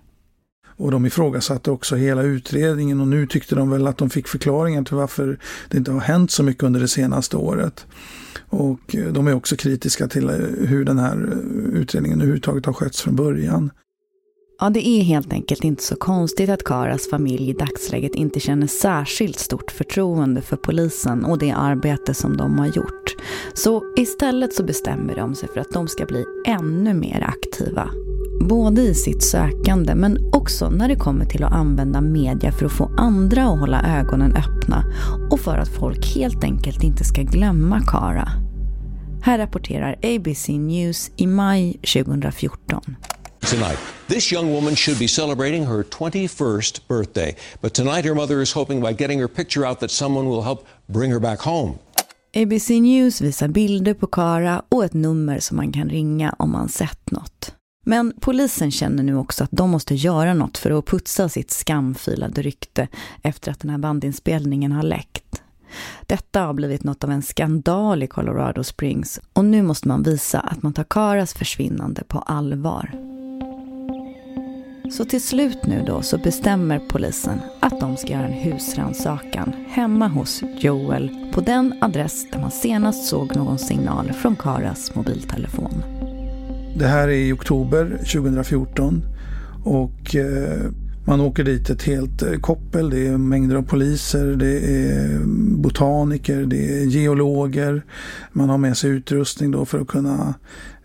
Och 0.67 0.91
de 0.91 1.07
ifrågasatte 1.07 1.71
också 1.71 1.97
hela 1.97 2.23
utredningen 2.23 3.01
och 3.01 3.09
nu 3.09 3.27
tyckte 3.27 3.55
de 3.55 3.71
väl 3.71 3.87
att 3.87 3.99
de 3.99 4.11
fick 4.11 4.29
förklaringar 4.29 4.83
till 4.83 4.97
varför 4.97 5.39
det 5.69 5.79
inte 5.79 5.91
har 5.93 6.01
hänt 6.01 6.31
så 6.31 6.43
mycket 6.43 6.63
under 6.63 6.81
det 6.81 6.89
senaste 6.89 7.37
året. 7.37 7.87
Och 8.51 8.95
eh, 8.95 9.13
de 9.13 9.27
är 9.27 9.35
också 9.35 9.57
kritiska 9.57 10.09
till 10.09 10.29
eh, 10.29 10.37
hur 10.69 10.85
den 10.85 10.99
här 10.99 11.17
eh, 11.33 11.81
utredningen 11.81 12.19
överhuvudtaget 12.19 12.67
har 12.67 12.73
skötts 12.73 13.03
från 13.03 13.17
början. 13.17 13.71
Ja, 14.61 14.71
det 14.71 14.89
är 14.89 15.03
helt 15.03 15.33
enkelt 15.33 15.65
inte 15.65 15.83
så 15.83 15.97
konstigt 15.97 16.51
att 16.51 16.65
Karas 16.65 17.11
familj 17.11 17.51
i 17.51 17.53
dagsläget 17.53 18.15
inte 18.15 18.41
känner 18.41 18.67
särskilt 18.67 19.39
stort 19.39 19.71
förtroende 19.71 20.43
för 20.43 20.57
polisen 20.57 21.25
och 21.25 21.39
det 21.39 21.51
arbete 21.51 22.15
som 22.15 22.37
de 22.37 22.59
har 22.59 22.67
gjort. 22.67 23.15
Så 23.55 23.83
istället 23.97 24.55
så 24.55 24.65
bestämmer 24.65 25.17
de 25.17 25.35
sig 25.35 25.49
för 25.49 25.61
att 25.61 25.73
de 25.73 25.89
ska 25.89 26.07
bli 26.07 26.25
ännu 26.47 26.95
mer 26.95 27.21
aktiva 27.23 27.91
både 28.41 28.83
i 28.83 28.95
sitt 28.95 29.23
sökande 29.23 29.95
men 29.95 30.31
också 30.33 30.71
när 30.71 30.89
det 30.89 30.97
kommer 30.97 31.25
till 31.25 31.45
att 31.45 31.53
använda 31.53 32.01
media 32.01 32.53
för 32.53 32.67
att 32.67 32.73
få 32.73 32.91
andra 32.97 33.43
att 33.43 33.59
hålla 33.59 33.99
ögonen 34.01 34.37
öppna 34.37 34.85
och 35.31 35.41
för 35.41 35.59
att 35.59 35.69
folk 35.69 36.15
helt 36.15 36.45
enkelt 36.45 36.83
inte 36.83 37.05
ska 37.05 37.23
glömma 37.23 37.81
Kara. 37.87 38.29
Här 39.23 39.39
rapporterar 39.39 39.97
ABC 40.03 40.49
News 40.49 41.11
i 41.17 41.27
maj 41.27 41.73
2014. 41.73 42.97
Tonight, 43.41 43.79
this 44.09 44.33
young 44.33 44.53
woman 44.53 44.77
should 44.77 44.99
be 44.99 45.09
celebrating 45.09 45.67
her 45.67 45.83
21st 45.83 46.89
birthday. 46.89 47.37
But 47.61 47.75
tonight, 47.75 48.05
her 48.05 48.15
mother 48.15 48.43
is 48.43 48.55
hoping 48.55 48.81
by 48.81 48.93
getting 48.93 49.21
her 49.21 49.29
picture 49.29 49.69
out 49.69 49.81
that 49.81 49.91
someone 49.91 50.29
will 50.29 50.43
help 50.43 50.67
bring 50.87 51.13
her 51.13 51.21
back 51.21 51.41
home. 51.41 51.79
ABC 52.37 52.69
News 52.71 53.21
visar 53.21 53.49
bilder 53.49 53.95
på 53.95 54.07
Kara 54.07 54.63
och 54.69 54.85
ett 54.85 54.95
nummer 54.95 55.39
som 55.39 55.57
man 55.57 55.73
kan 55.73 55.89
ringa 55.89 56.35
om 56.39 56.53
man 56.53 56.69
sett 56.69 57.11
något. 57.11 57.58
Men 57.89 58.13
polisen 58.21 58.71
känner 58.71 59.03
nu 59.03 59.17
också 59.17 59.45
att 59.45 59.51
de 59.53 59.71
måste 59.71 59.95
göra 59.95 60.35
något 60.35 60.59
för 60.59 60.79
att 60.79 60.87
putsa 60.87 61.29
sitt 61.29 61.51
skamfilade 61.51 62.43
rykte 62.43 62.89
efter 63.23 63.53
att 63.53 63.61
den 63.61 63.71
här 63.71 63.79
bandinspelningen 63.79 64.73
har 64.73 64.83
läckt. 64.83 65.43
Detta 66.07 66.41
har 66.41 66.55
blivit 66.55 66.85
något 66.85 67.05
av 67.05 67.11
en 67.11 67.23
skandal 67.23 68.03
i 68.03 68.07
Colorado 68.07 68.65
Springs 68.65 69.21
och 69.33 69.45
nu 69.45 69.63
måste 69.63 69.89
man 69.89 70.03
visa 70.03 70.41
att 70.41 70.63
man 70.63 70.73
tar 70.73 70.85
Karas 70.85 71.35
försvinnande 71.35 72.05
på 72.05 72.19
allvar. 72.19 72.93
Så 74.93 75.05
till 75.05 75.23
slut 75.23 75.67
nu 75.67 75.85
då 75.87 76.03
så 76.03 76.19
bestämmer 76.19 76.79
polisen 76.89 77.41
att 77.61 77.81
de 77.81 77.97
ska 77.97 78.13
göra 78.13 78.29
en 78.29 78.53
husrannsakan 78.53 79.53
hemma 79.69 80.09
hos 80.09 80.43
Joel 80.59 81.31
på 81.33 81.41
den 81.41 81.75
adress 81.81 82.31
där 82.31 82.41
man 82.41 82.51
senast 82.51 83.09
såg 83.09 83.37
någon 83.37 83.59
signal 83.59 84.13
från 84.13 84.37
Karas 84.37 84.95
mobiltelefon. 84.95 86.08
Det 86.79 86.87
här 86.87 87.09
är 87.09 87.13
i 87.13 87.33
oktober 87.33 87.99
2014 88.13 89.03
och 89.65 90.17
eh, 90.17 90.71
man 91.07 91.21
åker 91.21 91.45
dit 91.45 91.71
ett 91.71 91.83
helt 91.83 92.23
eh, 92.23 92.33
koppel. 92.33 92.91
Det 92.91 93.07
är 93.07 93.19
mängder 93.19 93.57
av 93.57 93.63
poliser, 93.63 94.27
det 94.27 94.59
är 94.59 95.19
botaniker, 95.57 96.43
det 96.47 96.83
är 96.83 96.85
geologer. 96.85 97.83
Man 98.33 98.49
har 98.49 98.59
med 98.59 98.77
sig 98.77 98.91
utrustning 98.91 99.51
då 99.51 99.65
för 99.65 99.81
att 99.81 99.89
kunna 99.89 100.35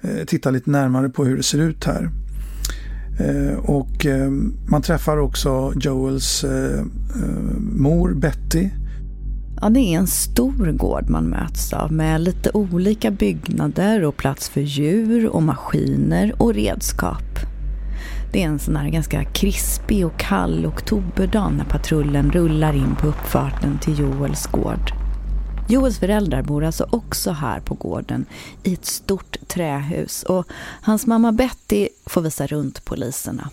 eh, 0.02 0.26
titta 0.28 0.52
lite 0.52 0.70
närmare 0.70 1.10
på 1.10 1.26
hur 1.26 1.38
det 1.38 1.44
ser 1.44 1.60
ut 1.60 1.86
här. 1.86 2.10
Och 3.64 4.06
man 4.68 4.82
träffar 4.82 5.18
också 5.18 5.74
Joels 5.76 6.46
mor 7.58 8.14
Betty 8.14 8.70
Ja, 9.62 9.70
det 9.70 9.80
är 9.80 9.98
en 9.98 10.08
stor 10.08 10.72
gård 10.72 11.10
man 11.10 11.24
möts 11.24 11.74
av 11.74 11.92
med 11.92 12.22
lite 12.22 12.52
olika 12.54 13.12
byggnader 13.12 14.04
och 14.04 14.18
plats 14.18 14.50
för 14.50 14.62
djur 14.62 15.28
och 15.28 15.44
maskiner 15.44 16.34
och 16.38 16.54
redskap. 16.54 17.24
Det 18.32 18.44
är 18.44 18.48
en 18.48 18.60
sån 18.60 18.76
här 18.76 18.90
ganska 18.90 19.24
krispig 19.24 20.06
och 20.06 20.20
kall 20.20 20.66
oktoberdag 20.66 21.50
när 21.58 21.66
patrullen 21.66 22.32
rullar 22.32 22.74
in 22.74 22.96
på 22.96 23.08
uppfarten 23.08 23.80
till 23.80 24.00
Joels 24.00 24.48
gård. 24.48 24.92
Joels 25.70 26.00
föräldrar 26.00 26.42
bor 26.42 26.64
alltså 26.64 26.88
också 26.92 27.32
här 27.32 27.60
på 27.60 27.74
gården 27.74 28.26
i 28.64 28.74
ett 28.74 28.86
stort 28.86 29.38
trähus 29.48 30.24
och 30.24 30.46
hans 30.82 31.06
mamma 31.06 31.32
Betty 31.32 31.90
får 32.06 32.22
visa 32.22 32.48
runt 32.48 32.86
poliserna. 32.86 33.50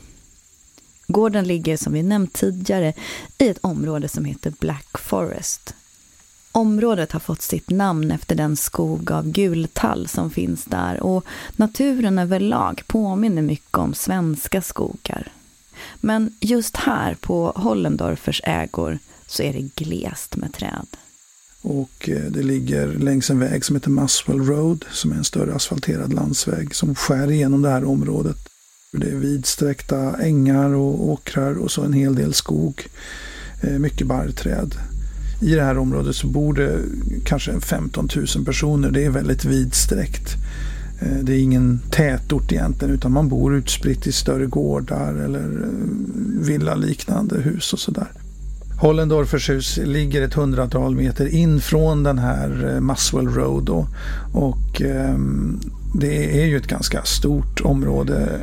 Gården 1.07 1.45
ligger 1.45 1.76
som 1.76 1.92
vi 1.92 2.02
nämnt 2.02 2.33
tidigare 2.33 2.92
i 3.38 3.49
ett 3.49 3.59
område 3.61 4.09
som 4.09 4.25
heter 4.25 4.52
Black 4.61 4.99
Forest 4.99 5.75
Området 6.52 7.12
har 7.12 7.21
fått 7.21 7.42
sitt 7.42 7.71
namn 7.71 8.11
efter 8.11 8.35
den 8.35 8.57
skog 8.57 9.11
av 9.11 9.30
gultall 9.30 10.09
som 10.09 10.30
finns 10.30 10.64
där 10.64 11.02
och 11.02 11.25
naturen 11.57 12.19
överlag 12.19 12.83
påminner 12.87 13.42
mycket 13.42 13.78
om 13.78 13.95
svenska 13.95 14.62
skogar. 14.62 15.33
Men 16.00 16.35
just 16.40 16.76
här 16.76 17.14
på 17.14 17.52
Hollendorfers 17.57 18.40
ägor 18.45 18.99
så 19.26 19.42
är 19.42 19.52
det 19.52 19.71
glest 19.75 20.37
med 20.37 20.52
träd. 20.52 20.87
Och 21.62 22.09
eh, 22.09 22.23
det 22.30 22.42
ligger 22.42 22.87
längs 22.87 23.30
en 23.30 23.38
väg 23.38 23.64
som 23.64 23.76
heter 23.76 23.90
Muswell 23.90 24.40
Road 24.40 24.85
som 24.90 25.12
är 25.12 25.16
en 25.16 25.25
större 25.25 25.54
asfalterad 25.54 26.12
landsväg 26.12 26.75
som 26.75 26.95
skär 26.95 27.30
igenom 27.30 27.63
det 27.63 27.69
här 27.69 27.84
området. 27.84 28.36
Det 28.93 29.10
är 29.10 29.17
vidsträckta 29.17 30.17
ängar 30.17 30.75
och 30.75 31.08
åkrar 31.08 31.58
och 31.58 31.71
så 31.71 31.82
en 31.82 31.93
hel 31.93 32.15
del 32.15 32.34
skog. 32.34 32.86
Eh, 33.60 33.78
mycket 33.78 34.06
barrträd 34.06 34.75
i 35.40 35.54
det 35.54 35.62
här 35.62 35.78
området 35.78 36.16
så 36.16 36.26
bor 36.26 36.54
det 36.54 36.78
kanske 37.24 37.60
15 37.60 38.08
000 38.36 38.44
personer. 38.44 38.90
Det 38.90 39.04
är 39.04 39.10
väldigt 39.10 39.44
vidsträckt. 39.44 40.36
Eh, 41.00 41.18
det 41.22 41.32
är 41.32 41.38
ingen 41.38 41.80
tätort 41.90 42.52
egentligen 42.52 42.94
utan 42.94 43.12
man 43.12 43.28
bor 43.28 43.54
utspritt 43.54 44.06
i 44.06 44.12
större 44.12 44.46
gårdar 44.46 45.14
eller 45.14 45.40
eh, 45.40 46.46
villaliknande 46.46 47.40
hus 47.40 47.72
och 47.72 47.78
sådär. 47.78 48.08
Hollendorfers 48.80 49.50
hus 49.50 49.78
ligger 49.84 50.22
ett 50.22 50.34
hundratal 50.34 50.96
meter 50.96 51.34
in 51.34 51.60
från 51.60 52.02
den 52.02 52.18
här 52.18 52.74
eh, 52.74 52.80
Muswell 52.80 53.28
Road 53.28 53.64
då. 53.64 53.86
och 54.32 54.82
ehm, 54.82 55.60
det 55.94 56.42
är 56.42 56.46
ju 56.46 56.56
ett 56.56 56.66
ganska 56.66 57.02
stort 57.02 57.60
område. 57.60 58.40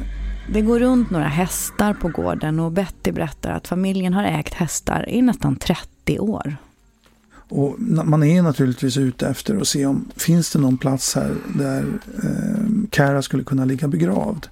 Det 0.53 0.61
går 0.61 0.79
runt 0.79 1.09
några 1.09 1.27
hästar 1.27 1.93
på 1.93 2.07
gården 2.07 2.59
och 2.59 2.71
Betty 2.71 3.11
berättar 3.11 3.51
att 3.51 3.67
familjen 3.67 4.13
har 4.13 4.23
ägt 4.23 4.53
hästar 4.53 5.09
i 5.09 5.21
nästan 5.21 5.55
30 5.55 6.19
år. 6.19 6.57
Och 7.49 7.75
man 7.79 8.23
är 8.23 8.41
naturligtvis 8.41 8.97
ute 8.97 9.27
efter 9.27 9.55
att 9.55 9.67
se 9.67 9.85
om 9.85 10.11
finns 10.15 10.51
det 10.51 10.59
någon 10.59 10.77
plats 10.77 11.15
här 11.15 11.35
där 11.55 11.85
eh, 12.23 12.89
Kara 12.89 13.21
skulle 13.21 13.43
kunna 13.43 13.65
ligga 13.65 13.87
begravd. 13.87 14.47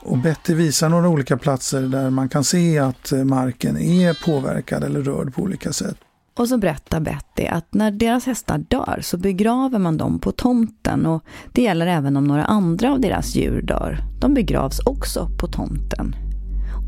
Och 0.00 0.18
Betty 0.18 0.54
visar 0.54 0.88
några 0.88 1.08
olika 1.08 1.36
platser 1.36 1.80
där 1.80 2.10
man 2.10 2.28
kan 2.28 2.44
se 2.44 2.78
att 2.78 3.12
eh, 3.12 3.24
marken 3.24 3.78
är 3.78 4.24
påverkad 4.24 4.84
eller 4.84 5.02
rörd 5.02 5.34
på 5.34 5.42
olika 5.42 5.72
sätt. 5.72 5.96
Och 6.36 6.48
så 6.48 6.58
berättar 6.58 7.00
Betty 7.00 7.46
att 7.46 7.74
när 7.74 7.90
deras 7.90 8.26
hästar 8.26 8.58
dör 8.58 8.98
så 9.02 9.16
begraver 9.16 9.78
man 9.78 9.96
dem 9.96 10.18
på 10.18 10.32
tomten 10.32 11.06
och 11.06 11.24
det 11.52 11.62
gäller 11.62 11.86
även 11.86 12.16
om 12.16 12.24
några 12.24 12.44
andra 12.44 12.92
av 12.92 13.00
deras 13.00 13.36
djur 13.36 13.62
dör. 13.62 13.98
De 14.20 14.34
begravs 14.34 14.78
också 14.78 15.28
på 15.40 15.46
tomten. 15.46 16.16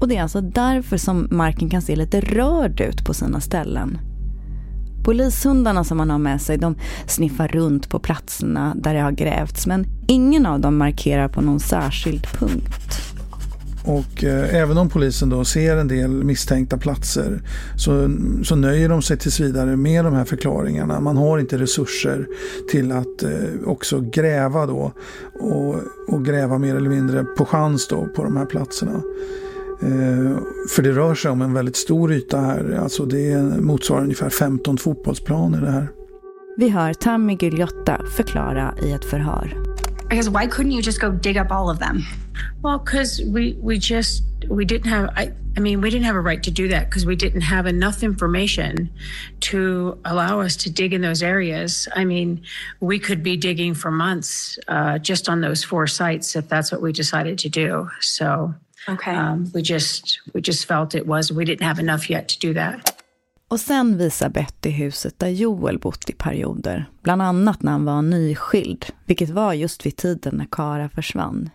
Och 0.01 0.09
det 0.09 0.17
är 0.17 0.23
alltså 0.23 0.41
därför 0.41 0.97
som 0.97 1.29
marken 1.31 1.71
kan 1.71 1.83
se 1.83 1.97
lite 1.97 2.21
rörd 2.21 2.81
ut 2.81 3.05
på 3.05 3.15
sina 3.15 3.41
ställen. 3.41 3.99
Polishundarna 5.05 5.85
som 5.85 5.97
man 5.97 6.11
har 6.11 6.19
med 6.19 6.43
sig 6.43 6.59
de 6.59 6.75
sniffar 7.07 7.49
runt 7.49 7.89
på 7.89 7.99
platserna 7.99 8.75
där 8.77 8.95
det 8.95 9.01
har 9.01 9.13
grävts 9.13 9.67
men 9.67 9.87
ingen 10.09 10.47
av 10.47 10.61
dem 10.61 10.79
markerar 10.79 11.29
på 11.29 11.41
någon 11.41 11.61
särskild 11.61 12.27
punkt. 12.39 13.11
Och 13.85 14.25
eh, 14.25 14.55
även 14.55 14.79
om 14.79 14.89
polisen 14.89 15.29
då 15.29 15.45
ser 15.45 15.77
en 15.77 15.89
del 15.89 16.11
misstänkta 16.11 16.79
platser 16.79 17.43
så, 17.77 18.11
så 18.45 18.57
nöjer 18.57 18.89
de 18.89 19.03
sig 19.03 19.19
tills 19.19 19.41
vidare 19.41 19.77
med 19.77 20.05
de 20.05 20.15
här 20.15 20.25
förklaringarna. 20.25 21.01
Man 21.01 21.17
har 21.17 21.39
inte 21.39 21.59
resurser 21.59 22.27
till 22.71 22.93
att 22.93 23.23
eh, 23.23 23.31
också 23.67 24.01
gräva 24.01 24.67
då 24.67 24.93
och, 25.41 25.77
och 26.09 26.25
gräva 26.25 26.59
mer 26.59 26.77
eller 26.77 26.91
mindre 26.91 27.25
på 27.25 27.45
chans 27.45 27.89
då 27.89 28.07
på 28.17 28.25
de 28.25 28.37
här 28.37 28.47
platserna. 28.47 29.03
Eh, 29.83 30.39
för 30.75 30.83
det 30.83 30.93
rör 30.93 31.15
sig 31.15 31.31
om 31.31 31.43
en 31.43 31.53
väldigt 31.53 31.77
stor 31.77 32.13
yta 32.13 32.41
här. 32.41 32.79
Alltså 32.83 33.05
det 33.05 33.37
motsvarar 33.61 34.03
ungefär 34.03 34.31
15 34.31 34.79
fotbollsplaner 34.79 35.61
det 35.61 35.71
här. 35.71 35.89
Vi 36.57 36.69
hör 36.69 36.95
Tammy 36.95 37.35
Guljotta 37.35 38.01
förklara 38.17 38.75
i 38.83 38.93
ett 38.93 39.05
förhör. 39.05 39.57
I 40.11 40.17
guess 40.17 40.29
why 40.29 40.47
couldn't 40.47 40.73
you 40.73 40.81
just 40.81 41.01
go 41.01 41.11
dig 41.11 41.39
up 41.41 41.51
all 41.51 41.71
of 41.71 41.79
them? 41.79 42.03
Well, 42.63 42.79
because 42.79 43.23
we 43.25 43.55
we 43.63 43.77
just 43.77 44.23
we 44.49 44.65
didn't 44.65 44.89
have 44.89 45.09
I 45.17 45.33
I 45.57 45.61
mean 45.61 45.81
we 45.81 45.91
didn't 45.91 46.07
have 46.07 46.17
a 46.17 46.23
right 46.31 46.43
to 46.43 46.51
do 46.51 46.69
that 46.69 46.85
because 46.89 47.07
we 47.07 47.17
didn't 47.17 47.43
have 47.43 47.69
enough 47.69 48.03
information 48.03 48.91
to 49.41 49.99
allow 50.05 50.41
us 50.41 50.57
to 50.57 50.71
dig 50.71 50.93
in 50.93 51.01
those 51.01 51.23
areas. 51.23 51.89
I 51.97 52.05
mean, 52.05 52.43
we 52.81 52.99
could 52.99 53.23
be 53.23 53.37
digging 53.37 53.75
for 53.75 53.91
months 53.91 54.59
uh, 54.69 54.99
just 54.99 55.29
on 55.29 55.41
those 55.41 55.65
four 55.65 55.87
sites 55.87 56.37
if 56.37 56.49
that's 56.49 56.73
what 56.73 56.83
we 56.83 56.93
decided 56.93 57.39
to 57.39 57.49
do. 57.49 57.89
So 58.01 58.55
Okay. 58.93 59.17
Um, 59.17 59.51
we 59.55 59.61
just 59.61 60.21
we 60.35 60.41
just 60.41 60.65
felt 60.69 60.95
it 60.95 61.07
was 61.07 61.31
we 61.31 61.45
didn't 61.45 61.67
have 61.67 61.83
enough 61.83 62.11
yet 62.11 62.29
to 62.29 62.47
do 62.47 62.55
that. 62.55 62.95
Och 63.49 63.61
sen 63.61 63.99
visar 63.99 64.29
Betty 64.29 64.71
huset 64.71 65.19
där 65.19 65.29
Joel 65.29 65.79
bott 65.79 66.11
i 66.11 66.13
perioder, 66.13 66.91
bland 67.03 67.23
annat 67.23 67.63
när 67.63 67.73
han 67.73 67.85
var 67.85 68.03
nyskild, 68.03 68.87
vilket 69.05 69.31
var 69.31 69.53
just 69.53 69.87
vid 69.87 69.97
tiden 69.97 70.35
när 70.37 70.47
Kara 70.51 70.89
försvann. 70.89 71.51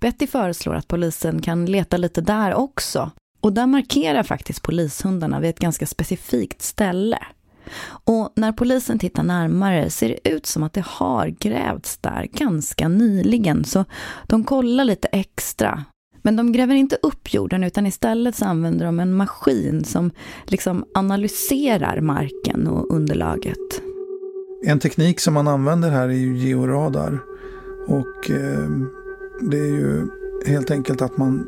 Betty 0.00 0.26
föreslår 0.26 0.74
att 0.74 0.88
polisen 0.88 1.42
kan 1.42 1.66
leta 1.66 1.96
lite 1.96 2.20
där 2.20 2.54
också. 2.54 3.10
Och 3.40 3.52
där 3.52 3.66
markerar 3.66 4.22
faktiskt 4.22 4.62
polishundarna 4.62 5.40
vid 5.40 5.50
ett 5.50 5.58
ganska 5.58 5.86
specifikt 5.86 6.62
ställe. 6.62 7.18
Och 7.86 8.32
när 8.36 8.52
polisen 8.52 8.98
tittar 8.98 9.22
närmare 9.22 9.90
ser 9.90 10.08
det 10.08 10.30
ut 10.30 10.46
som 10.46 10.62
att 10.62 10.72
det 10.72 10.84
har 10.86 11.26
grävts 11.26 11.96
där 11.96 12.28
ganska 12.32 12.88
nyligen 12.88 13.64
så 13.64 13.84
de 14.26 14.44
kollar 14.44 14.84
lite 14.84 15.08
extra 15.08 15.84
men 16.26 16.36
de 16.36 16.52
gräver 16.52 16.74
inte 16.74 16.98
upp 17.02 17.34
jorden 17.34 17.64
utan 17.64 17.86
istället 17.86 18.36
så 18.36 18.44
använder 18.44 18.86
de 18.86 19.00
en 19.00 19.14
maskin 19.14 19.84
som 19.84 20.10
liksom 20.44 20.84
analyserar 20.94 22.00
marken 22.00 22.66
och 22.66 22.94
underlaget. 22.94 23.82
En 24.64 24.78
teknik 24.78 25.20
som 25.20 25.34
man 25.34 25.48
använder 25.48 25.90
här 25.90 26.08
är 26.08 26.12
ju 26.12 26.36
georadar. 26.36 27.18
Och 27.86 28.30
eh, 28.30 28.70
det 29.50 29.58
är 29.58 29.72
ju 29.72 30.06
helt 30.46 30.70
enkelt 30.70 31.02
att 31.02 31.16
man 31.16 31.46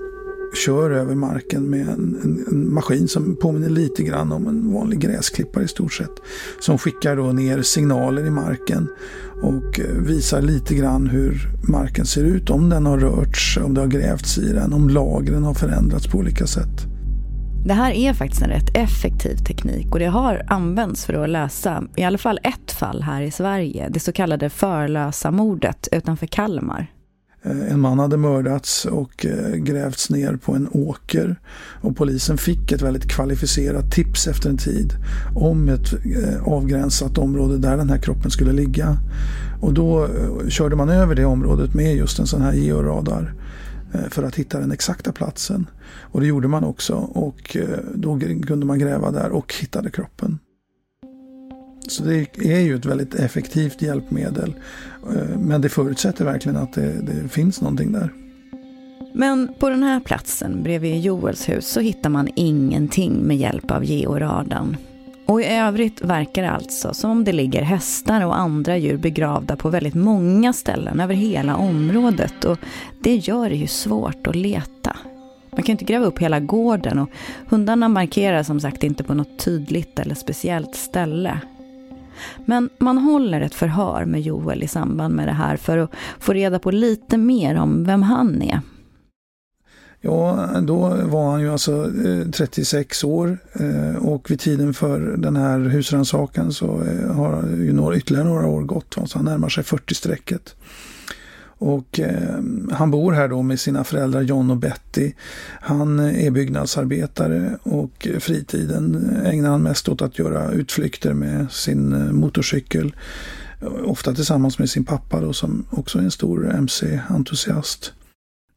kör 0.54 0.90
över 0.90 1.14
marken 1.14 1.62
med 1.62 1.88
en, 1.88 2.18
en, 2.22 2.44
en, 2.50 2.74
maskin 2.74 3.08
som 3.08 3.36
påminner 3.36 3.68
lite 3.68 4.02
grann 4.02 4.32
om 4.32 4.46
en 4.46 4.72
vanlig 4.72 4.98
gräsklippare 4.98 5.64
i 5.64 5.68
stort 5.68 5.92
sett. 5.92 6.12
Som 6.60 6.78
skickar 6.78 7.16
då 7.16 7.32
ner 7.32 7.62
signaler 7.62 8.26
i 8.26 8.30
marken 8.30 8.88
och 9.42 9.80
eh, 9.80 9.86
visar 9.86 10.42
lite 10.42 10.74
grann 10.74 11.06
hur 11.06 11.48
marken 11.68 12.06
ser 12.06 12.24
ut. 12.24 12.50
Om 12.50 12.68
den 12.68 12.86
har 12.86 12.98
rörts, 12.98 13.58
om 13.64 13.74
det 13.74 13.80
har 13.80 13.88
grävts 13.88 14.38
i 14.38 14.52
den, 14.52 14.72
om 14.72 14.88
lagren 14.88 15.44
har 15.44 15.54
förändrats 15.54 16.06
på 16.06 16.18
olika 16.18 16.46
sätt. 16.46 16.86
Det 17.64 17.74
här 17.74 17.92
är 17.92 18.12
faktiskt 18.12 18.42
en 18.42 18.48
rätt 18.48 18.76
effektiv 18.76 19.36
teknik 19.36 19.92
och 19.92 19.98
det 19.98 20.06
har 20.06 20.42
använts 20.46 21.06
för 21.06 21.14
att 21.14 21.30
lösa 21.30 21.84
i 21.96 22.04
alla 22.04 22.18
fall 22.18 22.38
ett 22.42 22.72
fall 22.72 23.02
här 23.02 23.22
i 23.22 23.30
Sverige. 23.30 23.88
Det 23.88 24.00
så 24.00 24.12
kallade 24.12 24.50
förlösa 24.50 25.30
mordet 25.30 25.88
utanför 25.92 26.26
Kalmar. 26.26 26.86
Eh, 27.42 27.72
en 27.72 27.80
man 27.80 27.98
hade 27.98 28.16
mördats 28.16 28.84
och 28.84 29.26
eh, 29.26 29.54
grävts 29.54 30.10
ner 30.10 30.36
på 30.36 30.54
en 30.54 30.68
åker 30.72 31.40
och 31.80 31.96
polisen 31.96 32.38
fick 32.38 32.72
ett 32.72 32.82
väldigt 32.82 33.10
kvalificerat 33.10 33.92
tips 33.92 34.26
efter 34.26 34.50
en 34.50 34.56
tid 34.56 34.92
om 35.34 35.68
ett 35.68 35.92
eh, 35.92 36.42
avgränsat 36.44 37.18
område 37.18 37.58
där 37.58 37.76
den 37.76 37.90
här 37.90 37.98
kroppen 37.98 38.30
skulle 38.30 38.52
ligga. 38.52 38.96
Och 39.60 39.74
då 39.74 40.08
körde 40.48 40.76
man 40.76 40.88
över 40.88 41.14
det 41.14 41.24
området 41.24 41.74
med 41.74 41.96
just 41.96 42.18
en 42.18 42.26
sån 42.26 42.42
här 42.42 42.52
georadar 42.52 43.34
för 44.10 44.22
att 44.22 44.34
hitta 44.34 44.60
den 44.60 44.72
exakta 44.72 45.12
platsen. 45.12 45.66
Och 46.02 46.20
det 46.20 46.26
gjorde 46.26 46.48
man 46.48 46.64
också 46.64 46.94
och 46.94 47.56
då 47.94 48.20
kunde 48.46 48.66
man 48.66 48.78
gräva 48.78 49.10
där 49.10 49.30
och 49.30 49.54
hittade 49.60 49.90
kroppen. 49.90 50.38
Så 51.88 52.04
det 52.04 52.38
är 52.38 52.60
ju 52.60 52.76
ett 52.76 52.86
väldigt 52.86 53.14
effektivt 53.14 53.82
hjälpmedel. 53.82 54.54
Eh, 55.14 55.38
men 55.38 55.60
det 55.60 55.68
förutsätter 55.68 56.24
verkligen 56.24 56.56
att 56.56 56.72
det, 56.72 56.92
det 57.02 57.28
finns 57.28 57.60
någonting 57.60 57.92
där. 57.92 58.12
Men 59.14 59.48
på 59.58 59.70
den 59.70 59.82
här 59.82 60.00
platsen 60.00 60.62
bredvid 60.62 61.00
Joels 61.00 61.48
hus 61.48 61.68
så 61.68 61.80
hittar 61.80 62.10
man 62.10 62.28
ingenting 62.34 63.12
med 63.12 63.36
hjälp 63.36 63.70
av 63.70 63.84
georadarn. 63.84 64.76
Och 65.26 65.40
i 65.40 65.44
övrigt 65.44 66.02
verkar 66.02 66.42
det 66.42 66.50
alltså 66.50 66.94
som 66.94 67.10
om 67.10 67.24
det 67.24 67.32
ligger 67.32 67.62
hästar 67.62 68.26
och 68.26 68.38
andra 68.38 68.76
djur 68.76 68.96
begravda 68.96 69.56
på 69.56 69.68
väldigt 69.68 69.94
många 69.94 70.52
ställen 70.52 71.00
över 71.00 71.14
hela 71.14 71.56
området. 71.56 72.44
Och 72.44 72.58
det 73.00 73.16
gör 73.16 73.50
det 73.50 73.56
ju 73.56 73.66
svårt 73.66 74.26
att 74.26 74.36
leta. 74.36 74.96
Man 75.50 75.62
kan 75.62 75.72
inte 75.72 75.84
gräva 75.84 76.06
upp 76.06 76.18
hela 76.18 76.40
gården 76.40 76.98
och 76.98 77.10
hundarna 77.48 77.88
markerar 77.88 78.42
som 78.42 78.60
sagt 78.60 78.84
inte 78.84 79.04
på 79.04 79.14
något 79.14 79.38
tydligt 79.38 79.98
eller 79.98 80.14
speciellt 80.14 80.74
ställe. 80.74 81.40
Men 82.46 82.70
man 82.78 82.98
håller 82.98 83.40
ett 83.40 83.54
förhör 83.54 84.04
med 84.04 84.20
Joel 84.20 84.62
i 84.62 84.68
samband 84.68 85.14
med 85.14 85.28
det 85.28 85.32
här 85.32 85.56
för 85.56 85.78
att 85.78 85.90
få 86.18 86.32
reda 86.32 86.58
på 86.58 86.70
lite 86.70 87.16
mer 87.16 87.54
om 87.54 87.84
vem 87.84 88.02
han 88.02 88.42
är. 88.42 88.60
Ja, 90.00 90.48
då 90.62 90.78
var 91.04 91.30
han 91.30 91.40
ju 91.40 91.52
alltså 91.52 91.90
eh, 92.06 92.30
36 92.30 93.04
år 93.04 93.38
eh, 93.52 93.96
och 93.96 94.30
vid 94.30 94.40
tiden 94.40 94.74
för 94.74 95.00
den 95.00 95.36
här 95.36 95.58
husrannsakan 95.58 96.52
så 96.52 96.82
eh, 96.82 97.14
har 97.14 97.42
ju 97.42 97.72
några, 97.72 97.96
ytterligare 97.96 98.28
några 98.28 98.46
år 98.46 98.62
gått, 98.62 98.94
så 99.06 99.18
han 99.18 99.24
närmar 99.24 99.48
sig 99.48 99.64
40-strecket. 99.64 100.54
Och 101.58 102.00
eh, 102.00 102.40
han 102.72 102.90
bor 102.90 103.12
här 103.12 103.28
då 103.28 103.42
med 103.42 103.60
sina 103.60 103.84
föräldrar 103.84 104.22
John 104.22 104.50
och 104.50 104.56
Betty. 104.56 105.12
Han 105.60 105.98
är 105.98 106.30
byggnadsarbetare 106.30 107.58
och 107.62 108.08
fritiden 108.18 109.10
ägnar 109.24 109.50
han 109.50 109.62
mest 109.62 109.88
åt 109.88 110.02
att 110.02 110.18
göra 110.18 110.50
utflykter 110.52 111.12
med 111.12 111.52
sin 111.52 111.92
eh, 111.92 112.12
motorcykel. 112.12 112.94
Ofta 113.84 114.14
tillsammans 114.14 114.58
med 114.58 114.70
sin 114.70 114.84
pappa 114.84 115.20
då 115.20 115.32
som 115.32 115.64
också 115.70 115.98
är 115.98 116.02
en 116.02 116.10
stor 116.10 116.54
MC-entusiast. 116.54 117.92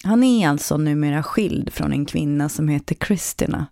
Han 0.03 0.23
är 0.23 0.49
alltså 0.49 0.77
numera 0.77 1.23
skild 1.23 1.73
från 1.73 1.91
en 1.91 2.05
kvinna 2.05 2.49
som 2.49 2.67
heter 2.67 2.95
Kristina. 2.95 3.65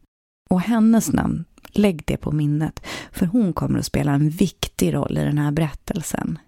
Och 0.49 0.61
hennes 0.61 1.13
namn, 1.13 1.45
lägg 1.71 2.03
det 2.05 2.17
på 2.17 2.31
minnet, 2.31 2.81
för 3.11 3.25
hon 3.25 3.53
kommer 3.53 3.79
att 3.79 3.85
spela 3.85 4.11
en 4.11 4.29
viktig 4.29 4.93
roll 4.93 5.17
i 5.17 5.23
den 5.23 5.37
här 5.37 5.51
berättelsen. 5.51 6.39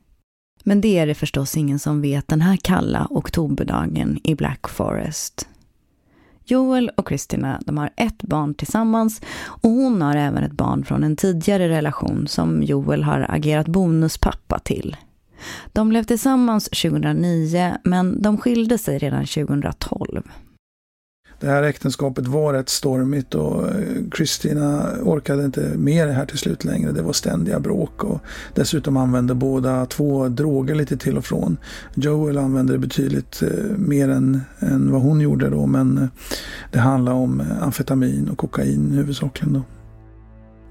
Men 0.63 0.81
det 0.81 0.97
är 0.97 1.07
det 1.07 1.13
förstås 1.13 1.57
ingen 1.57 1.79
som 1.79 2.01
vet 2.01 2.27
den 2.27 2.41
här 2.41 2.57
kalla 2.57 3.07
oktoberdagen 3.09 4.19
i 4.23 4.35
Black 4.35 4.69
Forest. 4.69 5.47
Joel 6.45 6.91
och 6.97 7.07
Christina 7.07 7.61
de 7.65 7.77
har 7.77 7.89
ett 7.95 8.23
barn 8.23 8.53
tillsammans 8.53 9.21
och 9.45 9.69
hon 9.69 10.01
har 10.01 10.15
även 10.15 10.43
ett 10.43 10.51
barn 10.51 10.85
från 10.85 11.03
en 11.03 11.15
tidigare 11.15 11.69
relation 11.69 12.27
som 12.27 12.63
Joel 12.63 13.03
har 13.03 13.25
agerat 13.29 13.67
bonuspappa 13.67 14.59
till. 14.59 14.97
De 15.73 15.89
blev 15.89 16.03
tillsammans 16.03 16.65
2009 16.65 17.77
men 17.83 18.21
de 18.21 18.37
skilde 18.37 18.77
sig 18.77 18.97
redan 18.97 19.25
2012. 19.25 20.23
Det 21.41 21.47
här 21.47 21.63
äktenskapet 21.63 22.27
var 22.27 22.53
rätt 22.53 22.69
stormigt 22.69 23.35
och 23.35 23.67
eh, 23.67 23.73
Kristina 24.11 24.91
orkade 25.03 25.45
inte 25.45 25.61
med 25.77 26.07
det 26.07 26.13
här 26.13 26.25
till 26.25 26.37
slut 26.37 26.63
längre. 26.63 26.91
Det 26.91 27.01
var 27.01 27.13
ständiga 27.13 27.59
bråk 27.59 28.03
och 28.03 28.21
dessutom 28.55 28.97
använde 28.97 29.35
båda 29.35 29.85
två 29.85 30.27
droger 30.27 30.75
lite 30.75 30.97
till 30.97 31.17
och 31.17 31.25
från. 31.25 31.57
Joel 31.93 32.37
använde 32.37 32.73
det 32.73 32.79
betydligt 32.79 33.41
eh, 33.41 33.77
mer 33.77 34.09
än, 34.09 34.41
än 34.59 34.91
vad 34.91 35.01
hon 35.01 35.21
gjorde 35.21 35.49
då 35.49 35.65
men 35.65 35.97
eh, 35.97 36.07
det 36.71 36.79
handlade 36.79 37.17
om 37.17 37.43
amfetamin 37.61 38.29
och 38.29 38.37
kokain 38.37 38.91
huvudsakligen 38.91 39.53
då. 39.53 39.61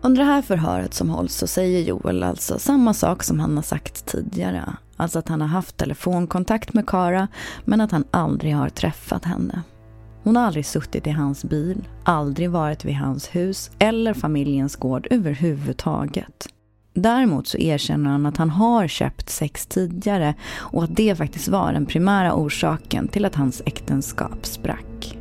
Under 0.02 0.18
det 0.18 0.26
här 0.26 0.42
förhöret 0.42 0.94
som 0.94 1.10
hålls 1.10 1.34
så 1.34 1.46
säger 1.46 1.80
Joel 1.80 2.22
alltså 2.22 2.58
samma 2.58 2.94
sak 2.94 3.22
som 3.22 3.40
han 3.40 3.56
har 3.56 3.62
sagt 3.62 4.06
tidigare. 4.06 4.72
Alltså 4.96 5.18
att 5.18 5.28
han 5.28 5.40
har 5.40 5.48
haft 5.48 5.76
telefonkontakt 5.76 6.74
med 6.74 6.86
Kara 6.86 7.28
men 7.64 7.80
att 7.80 7.92
han 7.92 8.04
aldrig 8.10 8.54
har 8.54 8.68
träffat 8.68 9.24
henne. 9.24 9.62
Hon 10.22 10.36
har 10.36 10.42
aldrig 10.42 10.66
suttit 10.66 11.06
i 11.06 11.10
hans 11.10 11.44
bil, 11.44 11.88
aldrig 12.04 12.50
varit 12.50 12.84
vid 12.84 12.94
hans 12.94 13.28
hus 13.28 13.70
eller 13.78 14.14
familjens 14.14 14.76
gård 14.76 15.06
överhuvudtaget. 15.10 16.48
Däremot 16.94 17.46
så 17.46 17.58
erkänner 17.58 18.10
han 18.10 18.26
att 18.26 18.36
han 18.36 18.50
har 18.50 18.88
köpt 18.88 19.30
sex 19.30 19.66
tidigare 19.66 20.34
och 20.56 20.84
att 20.84 20.96
det 20.96 21.14
faktiskt 21.14 21.48
var 21.48 21.72
den 21.72 21.86
primära 21.86 22.34
orsaken 22.34 23.08
till 23.08 23.24
att 23.24 23.34
hans 23.34 23.62
äktenskap 23.66 24.46
sprack. 24.46 25.18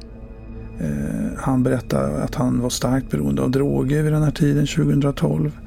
Eh, 0.79 1.37
han 1.37 1.63
berättar 1.63 2.21
att 2.21 2.35
han 2.35 2.61
var 2.61 2.69
starkt 2.69 3.11
beroende 3.11 3.41
av 3.41 3.51
droger 3.51 4.03
vid 4.03 4.13
den 4.13 4.23
här 4.23 4.31
tiden, 4.31 4.67
2012. 4.67 5.59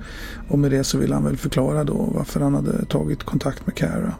Och 0.48 0.58
med 0.58 0.70
det 0.70 0.84
så 0.84 0.98
vill 0.98 1.12
han 1.12 1.24
väl 1.24 1.36
förklara 1.36 1.84
då 1.84 2.12
varför 2.14 2.40
han 2.40 2.54
hade 2.54 2.84
tagit 2.84 3.22
kontakt 3.22 3.66
med 3.66 3.74
Cara. 3.76 4.14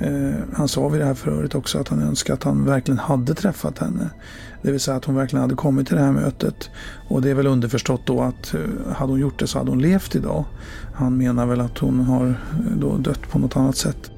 Eh, 0.00 0.34
han 0.52 0.68
sa 0.68 0.88
vid 0.88 1.00
det 1.00 1.06
här 1.06 1.14
förhöret 1.14 1.54
också 1.54 1.78
att 1.78 1.88
han 1.88 2.02
önskade 2.02 2.34
att 2.34 2.44
han 2.44 2.64
verkligen 2.64 2.98
hade 2.98 3.34
träffat 3.34 3.78
henne. 3.78 4.10
Det 4.62 4.70
vill 4.70 4.80
säga 4.80 4.96
att 4.96 5.04
hon 5.04 5.14
verkligen 5.14 5.42
hade 5.42 5.54
kommit 5.54 5.86
till 5.86 5.96
det 5.96 6.02
här 6.02 6.12
mötet. 6.12 6.70
Och 7.08 7.22
det 7.22 7.30
är 7.30 7.34
väl 7.34 7.46
underförstått 7.46 8.06
då 8.06 8.20
att 8.20 8.54
eh, 8.54 8.94
hade 8.94 9.12
hon 9.12 9.20
gjort 9.20 9.38
det 9.38 9.46
så 9.46 9.58
hade 9.58 9.70
hon 9.70 9.82
levt 9.82 10.16
idag. 10.16 10.44
Han 10.94 11.16
menar 11.16 11.46
väl 11.46 11.60
att 11.60 11.78
hon 11.78 12.00
har 12.00 12.26
eh, 12.26 12.76
då 12.76 12.96
dött 12.96 13.28
på 13.30 13.38
något 13.38 13.56
annat 13.56 13.76
sätt. 13.76 14.10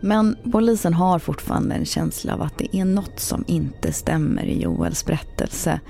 Men 0.00 0.36
polisen 0.52 0.94
har 0.94 1.18
fortfarande 1.18 1.74
en 1.74 1.84
känsla 1.84 2.34
av 2.34 2.42
att 2.42 2.58
det 2.58 2.76
är 2.76 2.84
något 2.84 3.20
som 3.20 3.44
inte 3.46 3.92
stämmer 3.92 4.44
i 4.44 4.62
Joels 4.62 5.06
berättelse. 5.06 5.80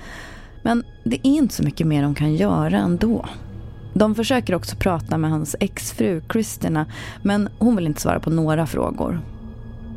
Men 0.63 0.83
det 1.03 1.15
är 1.15 1.31
inte 1.31 1.55
så 1.55 1.63
mycket 1.63 1.87
mer 1.87 2.03
de 2.03 2.15
kan 2.15 2.35
göra 2.35 2.77
ändå. 2.77 3.25
De 3.99 4.15
försöker 4.15 4.55
också 4.55 4.75
prata 4.75 5.17
med 5.17 5.29
hans 5.29 5.55
exfru 5.59 6.21
Kristina 6.21 6.85
men 7.23 7.49
hon 7.59 7.75
vill 7.75 7.87
inte 7.87 8.01
svara 8.01 8.19
på 8.19 8.29
några 8.29 8.67
frågor. 8.67 9.21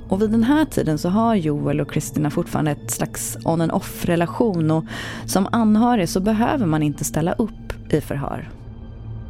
Och 0.09 0.23
vid 0.23 0.31
den 0.31 0.45
här 0.45 0.65
tiden 0.65 0.99
så 0.99 1.09
har 1.09 1.35
Joel 1.35 1.81
och 1.81 1.91
Kristina 1.91 2.31
fortfarande 2.31 2.71
ett 2.71 2.91
slags 2.91 3.37
on 3.45 3.61
and 3.61 3.73
off 3.73 4.05
relation 4.05 4.71
och 4.71 4.85
som 5.27 5.49
anhörig 5.53 6.09
så 6.09 6.21
behöver 6.21 6.67
man 6.67 6.83
inte 6.83 7.05
ställa 7.05 7.33
upp 7.33 7.93
i 7.93 8.01
förhör. 8.01 8.51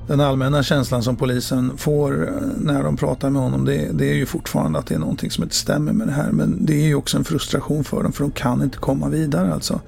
Den 0.06 0.20
allmänna 0.20 0.62
känslan 0.62 1.02
som 1.02 1.16
polisen 1.16 1.76
får 1.76 2.28
eh, 2.28 2.34
när 2.56 2.82
de 2.82 2.96
pratar 2.96 3.30
med 3.30 3.42
honom 3.42 3.64
det, 3.64 3.88
det, 3.92 4.10
är 4.10 4.14
ju 4.14 4.26
fortfarande 4.26 4.78
att 4.78 4.86
det 4.86 4.94
är 4.94 4.98
någonting 4.98 5.30
som 5.30 5.44
inte 5.44 5.56
stämmer 5.56 5.92
med 5.92 6.06
det 6.06 6.12
här. 6.12 6.30
Men 6.32 6.66
det 6.66 6.74
är 6.74 6.86
ju 6.86 6.94
också 6.94 7.18
en 7.18 7.24
frustration 7.24 7.84
för 7.84 8.02
dem 8.02 8.12
för 8.12 8.24
de 8.24 8.30
kan 8.30 8.62
inte 8.62 8.78
komma 8.78 9.08
vidare 9.08 9.54
alltså. 9.54 9.80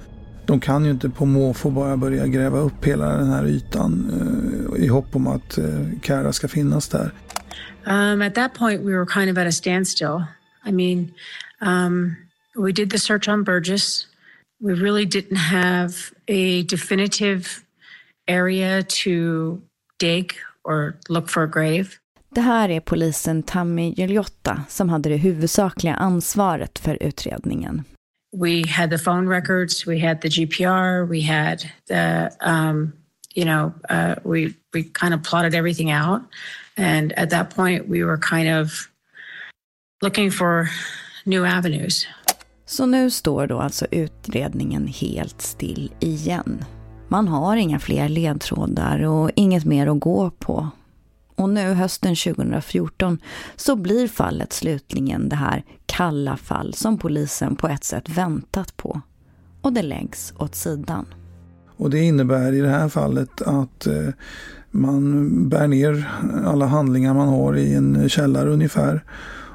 De 0.45 0.59
kan 0.59 0.85
ju 0.85 0.91
inte 0.91 1.09
på 1.09 1.25
måfå 1.25 1.69
bara 1.69 1.97
börja 1.97 2.27
gräva 2.27 2.59
upp 2.59 2.85
hela 2.85 3.17
den 3.17 3.29
här 3.29 3.45
ytan 3.45 4.11
uh, 4.13 4.83
i 4.83 4.87
hopp 4.87 5.15
om 5.15 5.27
att 5.27 5.57
uh, 5.57 5.99
Kara 6.01 6.33
ska 6.33 6.47
finnas 6.47 6.87
där. 6.87 7.11
Um, 7.85 8.21
at 8.21 8.35
that 8.35 8.53
point 8.53 8.81
we 8.81 8.91
were 8.91 9.05
kind 9.05 9.31
of 9.31 9.37
at 9.37 9.47
a 9.47 9.51
standstill. 9.51 10.23
I 10.67 10.71
mean, 10.71 11.13
um, 11.61 12.15
we 12.55 12.71
did 12.71 12.89
the 12.91 12.99
search 12.99 13.27
on 13.27 13.43
Burgess. 13.43 14.07
We 14.59 14.73
really 14.73 15.05
didn't 15.05 15.37
have 15.37 15.93
a 16.27 16.63
definitive 16.69 17.45
area 18.27 18.83
to 18.83 19.61
dig 19.99 20.27
or 20.63 20.93
look 21.09 21.29
for 21.29 21.43
a 21.43 21.47
grave. 21.47 21.87
Det 22.29 22.41
här 22.41 22.69
är 22.69 22.79
polisen 22.79 23.43
Tammy 23.43 23.93
Giljotta 23.97 24.63
som 24.69 24.89
hade 24.89 25.09
det 25.09 25.17
huvudsakliga 25.17 25.95
ansvaret 25.95 26.79
för 26.79 27.03
utredningen 27.03 27.83
we 28.35 28.63
had 28.67 28.89
the 28.89 28.97
phone 28.97 29.27
records, 29.27 29.85
we 29.85 29.99
had 29.99 30.21
the 30.21 30.29
GPR, 30.29 31.07
we 31.07 31.21
had 31.21 31.71
the, 31.87 32.31
um, 32.41 32.93
you 33.33 33.45
know, 33.45 33.73
uh, 33.89 34.15
we 34.23 34.53
we 34.73 34.83
kind 34.83 35.13
of 35.13 35.23
plotted 35.23 35.55
everything 35.55 35.91
out, 35.91 36.21
and 36.77 37.13
at 37.13 37.29
that 37.29 37.55
point, 37.55 37.87
we 37.87 38.03
were 38.03 38.17
kind 38.17 38.49
of 38.49 38.89
looking 40.01 40.31
for 40.31 40.69
new 41.25 41.45
avenues. 41.45 42.07
Så 42.65 42.85
nu 42.85 43.11
står 43.11 43.47
då 43.47 43.59
alltså 43.59 43.85
utredningen 43.91 44.87
helt 44.87 45.41
still 45.41 45.93
igen. 45.99 46.65
Man 47.07 47.27
har 47.27 47.57
inga 47.57 47.79
fler 47.79 48.09
ledtrådar 48.09 48.99
och 48.99 49.31
inget 49.35 49.65
mer 49.65 49.87
att 49.87 49.99
gå 49.99 50.31
på. 50.31 50.69
Och 51.35 51.49
nu 51.49 51.73
hösten 51.73 52.15
2014 52.15 53.17
så 53.55 53.75
blir 53.75 54.07
fallet 54.07 54.53
slutligen 54.53 55.29
det 55.29 55.35
här 55.35 55.63
kalla 55.85 56.37
fall 56.37 56.73
som 56.73 56.97
polisen 56.97 57.55
på 57.55 57.67
ett 57.67 57.83
sätt 57.83 58.09
väntat 58.09 58.77
på. 58.77 59.01
Och 59.61 59.73
det 59.73 59.81
läggs 59.81 60.33
åt 60.37 60.55
sidan. 60.55 61.05
Och 61.77 61.89
det 61.89 61.99
innebär 61.99 62.53
i 62.53 62.59
det 62.59 62.69
här 62.69 62.89
fallet 62.89 63.41
att 63.41 63.87
eh, 63.87 64.09
man 64.71 65.49
bär 65.49 65.67
ner 65.67 66.09
alla 66.45 66.65
handlingar 66.65 67.13
man 67.13 67.27
har 67.27 67.57
i 67.57 67.73
en 67.73 68.09
källare 68.09 68.49
ungefär 68.49 69.03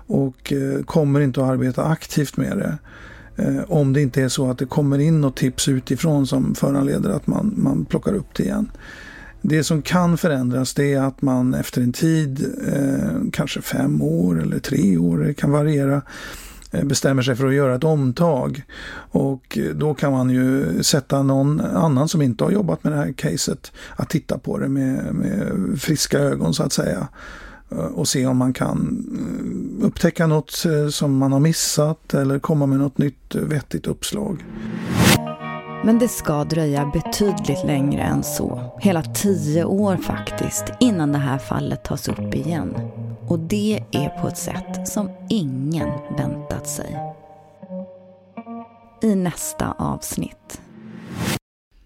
och 0.07 0.53
eh, 0.53 0.83
kommer 0.83 1.21
inte 1.21 1.43
att 1.43 1.51
arbeta 1.51 1.85
aktivt 1.85 2.37
med 2.37 2.59
det. 2.59 2.79
Eh, 3.37 3.63
om 3.69 3.93
det 3.93 4.03
inte 4.03 4.23
är 4.23 4.29
så 4.29 4.51
att 4.51 4.59
det 4.59 4.67
kommer 4.67 4.99
in 4.99 5.21
något 5.21 5.37
tips 5.37 5.69
utifrån 5.69 6.27
som 6.27 6.55
föranleder 6.55 7.11
att 7.11 7.27
man, 7.27 7.55
man 7.57 7.85
plockar 7.85 8.15
upp 8.15 8.35
det 8.35 8.43
igen. 8.43 8.71
Det 9.43 9.65
som 9.65 9.83
kan 9.83 10.19
förändras 10.19 10.75
det 10.75 10.93
är 10.93 11.03
att 11.03 11.23
man 11.23 11.55
efter 11.55 11.83
en 11.83 11.93
tid, 11.93 12.55
eh, 12.73 13.31
kanske 13.33 13.63
fem 13.63 14.03
år 14.03 14.43
eller 14.43 14.59
tre 14.59 14.97
år, 14.97 15.19
det 15.19 15.35
kan 15.35 15.51
variera, 15.51 16.03
eh, 16.71 16.85
bestämmer 16.85 17.23
sig 17.23 17.37
för 17.37 17.47
att 17.47 17.55
göra 17.55 17.75
ett 17.75 17.85
omtag. 17.85 18.63
Och 19.11 19.59
då 19.75 19.95
kan 19.95 20.13
man 20.13 20.31
ju 20.31 20.83
sätta 20.83 21.23
någon 21.23 21.61
annan 21.61 22.09
som 22.09 22.23
inte 22.23 22.45
har 22.45 22.51
jobbat 22.51 22.85
med 22.85 22.93
det 22.93 22.97
här 22.97 23.13
caset 23.13 23.73
att 23.97 24.11
titta 24.11 24.39
på 24.39 24.59
det 24.59 24.69
med, 24.69 25.15
med 25.15 25.53
friska 25.81 26.19
ögon 26.19 26.55
så 26.55 26.63
att 26.63 26.73
säga. 26.73 27.09
Eh, 27.71 27.79
och 27.79 28.09
se 28.09 28.27
om 28.27 28.37
man 28.37 28.53
kan 28.53 29.05
eh, 29.81 29.87
upptäcka 29.87 30.27
något 30.27 30.65
eh, 30.67 30.89
som 30.89 31.19
man 31.19 31.33
har 31.33 31.41
missat 31.41 32.15
eller 32.15 32.39
komma 32.39 32.67
med 32.67 32.79
något 32.79 32.99
nytt 32.99 33.35
vettigt 33.35 33.87
uppslag. 33.87 34.45
Men 35.85 35.99
det 35.99 36.09
ska 36.09 36.45
dröja 36.45 36.91
betydligt 36.93 37.65
längre 37.65 38.03
än 38.03 38.23
så. 38.23 38.73
Hela 38.81 39.03
tio 39.03 39.65
år 39.65 39.97
faktiskt, 39.97 40.65
innan 40.81 41.13
det 41.13 41.19
här 41.19 41.39
fallet 41.39 41.85
tas 41.85 42.09
upp 42.09 42.35
igen. 42.35 42.75
Och 43.29 43.39
det 43.39 43.85
är 43.91 44.09
på 44.09 44.29
ett 44.29 44.39
sätt 44.39 44.89
som 44.89 45.11
ingen 45.29 45.89
väntat 46.19 46.69
sig. 46.69 46.97
I 49.03 49.15
nästa 49.15 49.73
avsnitt. 49.79 50.61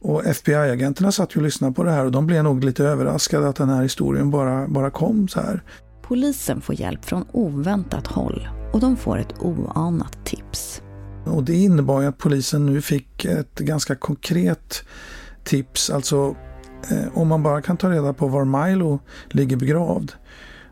Och 0.00 0.26
FBI-agenterna 0.26 1.12
satt 1.12 1.36
ju 1.36 1.38
och 1.38 1.44
lyssnade 1.44 1.74
på 1.74 1.84
det 1.84 1.90
här 1.90 2.04
och 2.04 2.12
de 2.12 2.26
blev 2.26 2.44
nog 2.44 2.64
lite 2.64 2.84
överraskade 2.84 3.48
att 3.48 3.56
den 3.56 3.68
här 3.68 3.82
historien 3.82 4.30
bara, 4.30 4.68
bara 4.68 4.90
kom 4.90 5.28
så 5.28 5.40
här. 5.40 5.62
Polisen 6.02 6.60
får 6.60 6.80
hjälp 6.80 7.04
från 7.04 7.24
oväntat 7.32 8.06
håll 8.06 8.48
och 8.72 8.80
de 8.80 8.96
får 8.96 9.18
ett 9.18 9.34
oanat 9.40 10.24
tips. 10.24 10.82
Och 11.24 11.42
det 11.42 11.54
innebar 11.54 12.00
ju 12.00 12.06
att 12.06 12.18
polisen 12.18 12.66
nu 12.66 12.80
fick 12.80 13.24
ett 13.24 13.58
ganska 13.58 13.94
konkret 13.94 14.84
tips. 15.44 15.90
Alltså 15.90 16.36
eh, 16.90 17.18
om 17.18 17.28
man 17.28 17.42
bara 17.42 17.62
kan 17.62 17.76
ta 17.76 17.90
reda 17.90 18.12
på 18.12 18.28
var 18.28 18.44
Milo 18.44 18.98
ligger 19.28 19.56
begravd, 19.56 20.12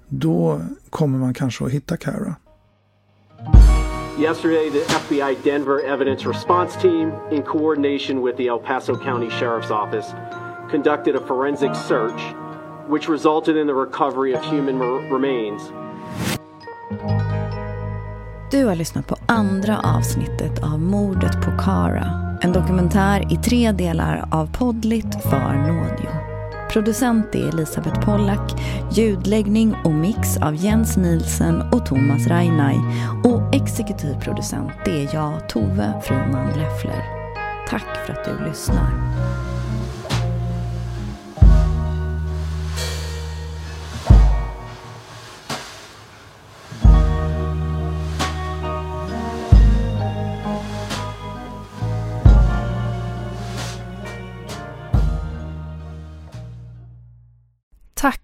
då 0.08 0.60
kommer 0.90 1.18
man 1.18 1.34
kanske 1.34 1.64
att 1.64 1.70
hitta 1.70 1.96
Cara. 1.96 2.34
Yesterday, 4.18 4.70
the 4.70 4.84
FBI 4.94 5.38
Denver 5.42 5.80
Evidence 5.80 6.28
Response 6.28 6.76
Team, 6.82 7.12
in 7.30 7.42
coordination 7.42 8.22
with 8.22 8.36
the 8.36 8.48
El 8.48 8.58
Paso 8.58 8.94
County 8.94 9.30
Sheriff's 9.30 9.70
Office, 9.70 10.14
conducted 10.70 11.16
a 11.16 11.26
forensic 11.26 11.74
search, 11.74 12.20
which 12.88 13.08
resulted 13.08 13.56
in 13.56 13.66
the 13.66 13.74
recovery 13.74 14.34
of 14.34 14.44
human 14.44 14.78
remains. 15.10 15.62
Du 18.52 18.64
har 18.64 18.74
lyssnat 18.74 19.06
på 19.06 19.16
andra 19.26 19.80
avsnittet 19.80 20.62
av 20.62 20.80
Mordet 20.80 21.32
på 21.32 21.50
Kara. 21.58 22.38
En 22.42 22.52
dokumentär 22.52 23.32
i 23.32 23.36
tre 23.36 23.72
delar 23.72 24.28
av 24.30 24.46
Podlit 24.46 25.22
för 25.22 25.54
Nådio. 25.54 26.10
Producent 26.72 27.34
är 27.34 27.48
Elisabeth 27.48 28.00
Pollack, 28.00 28.52
ljudläggning 28.92 29.74
och 29.84 29.90
mix 29.90 30.36
av 30.36 30.54
Jens 30.54 30.96
Nielsen 30.96 31.62
och 31.62 31.86
Thomas 31.86 32.26
Reinaj 32.26 32.78
och 33.24 33.54
exekutiv 33.54 34.14
producent 34.20 34.72
det 34.84 35.04
är 35.04 35.14
jag, 35.14 35.48
Tove 35.48 36.02
Friman 36.02 36.46
Leffler. 36.46 37.04
Tack 37.68 38.06
för 38.06 38.12
att 38.12 38.24
du 38.24 38.44
lyssnar. 38.48 38.90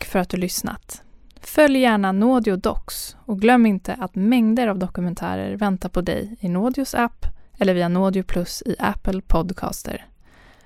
För 0.09 0.19
att 0.19 0.29
du 0.29 0.37
lyssnat. 0.37 1.03
Följ 1.41 1.79
gärna 1.79 2.13
Naudio 2.13 2.57
Docs 2.57 3.17
och 3.25 3.41
glöm 3.41 3.67
inte 3.67 3.95
att 3.95 4.15
mängder 4.15 4.69
av 4.69 4.79
dokumentärer 4.79 5.57
väntar 5.57 5.89
på 5.89 6.01
dig 6.01 6.37
i 6.41 6.49
Naudios 6.49 6.95
app 6.95 7.27
eller 7.59 7.75
via 7.75 7.89
Naudio 7.89 8.23
Plus 8.23 8.63
i 8.67 8.77
Apple 8.79 9.21
Podcaster. 9.27 10.07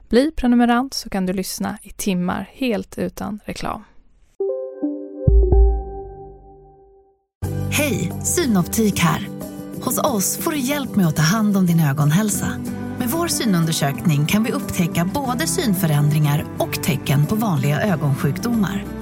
Bli 0.09 0.31
prenumerant 0.37 0.95
så 0.95 1.11
kan 1.11 1.27
du 1.27 1.33
lyssna 1.33 1.79
i 1.83 1.91
timmar 1.91 2.51
helt 2.53 2.99
utan 2.99 3.41
reklam. 3.45 3.85
Hej, 7.71 8.13
Synoptik 8.23 8.99
här. 8.99 9.29
Hos 9.85 9.99
oss 9.99 10.37
får 10.37 10.51
du 10.51 10.59
hjälp 10.59 10.97
med 10.97 11.07
att 11.07 11.17
ta 11.17 11.23
hand 11.23 11.57
om 11.57 11.67
din 11.67 11.81
ögonhälsa. 11.81 12.49
Med 12.99 13.09
vår 13.09 13.27
synundersökning 13.27 14.27
kan 14.27 14.45
vi 14.45 14.53
upptäcka 14.53 15.11
både 15.15 15.47
synförändringar 15.47 16.45
och 16.59 16.83
tecken 16.83 17.27
på 17.27 17.35
vanliga 17.35 17.81
ögonsjukdomar. 17.83 19.02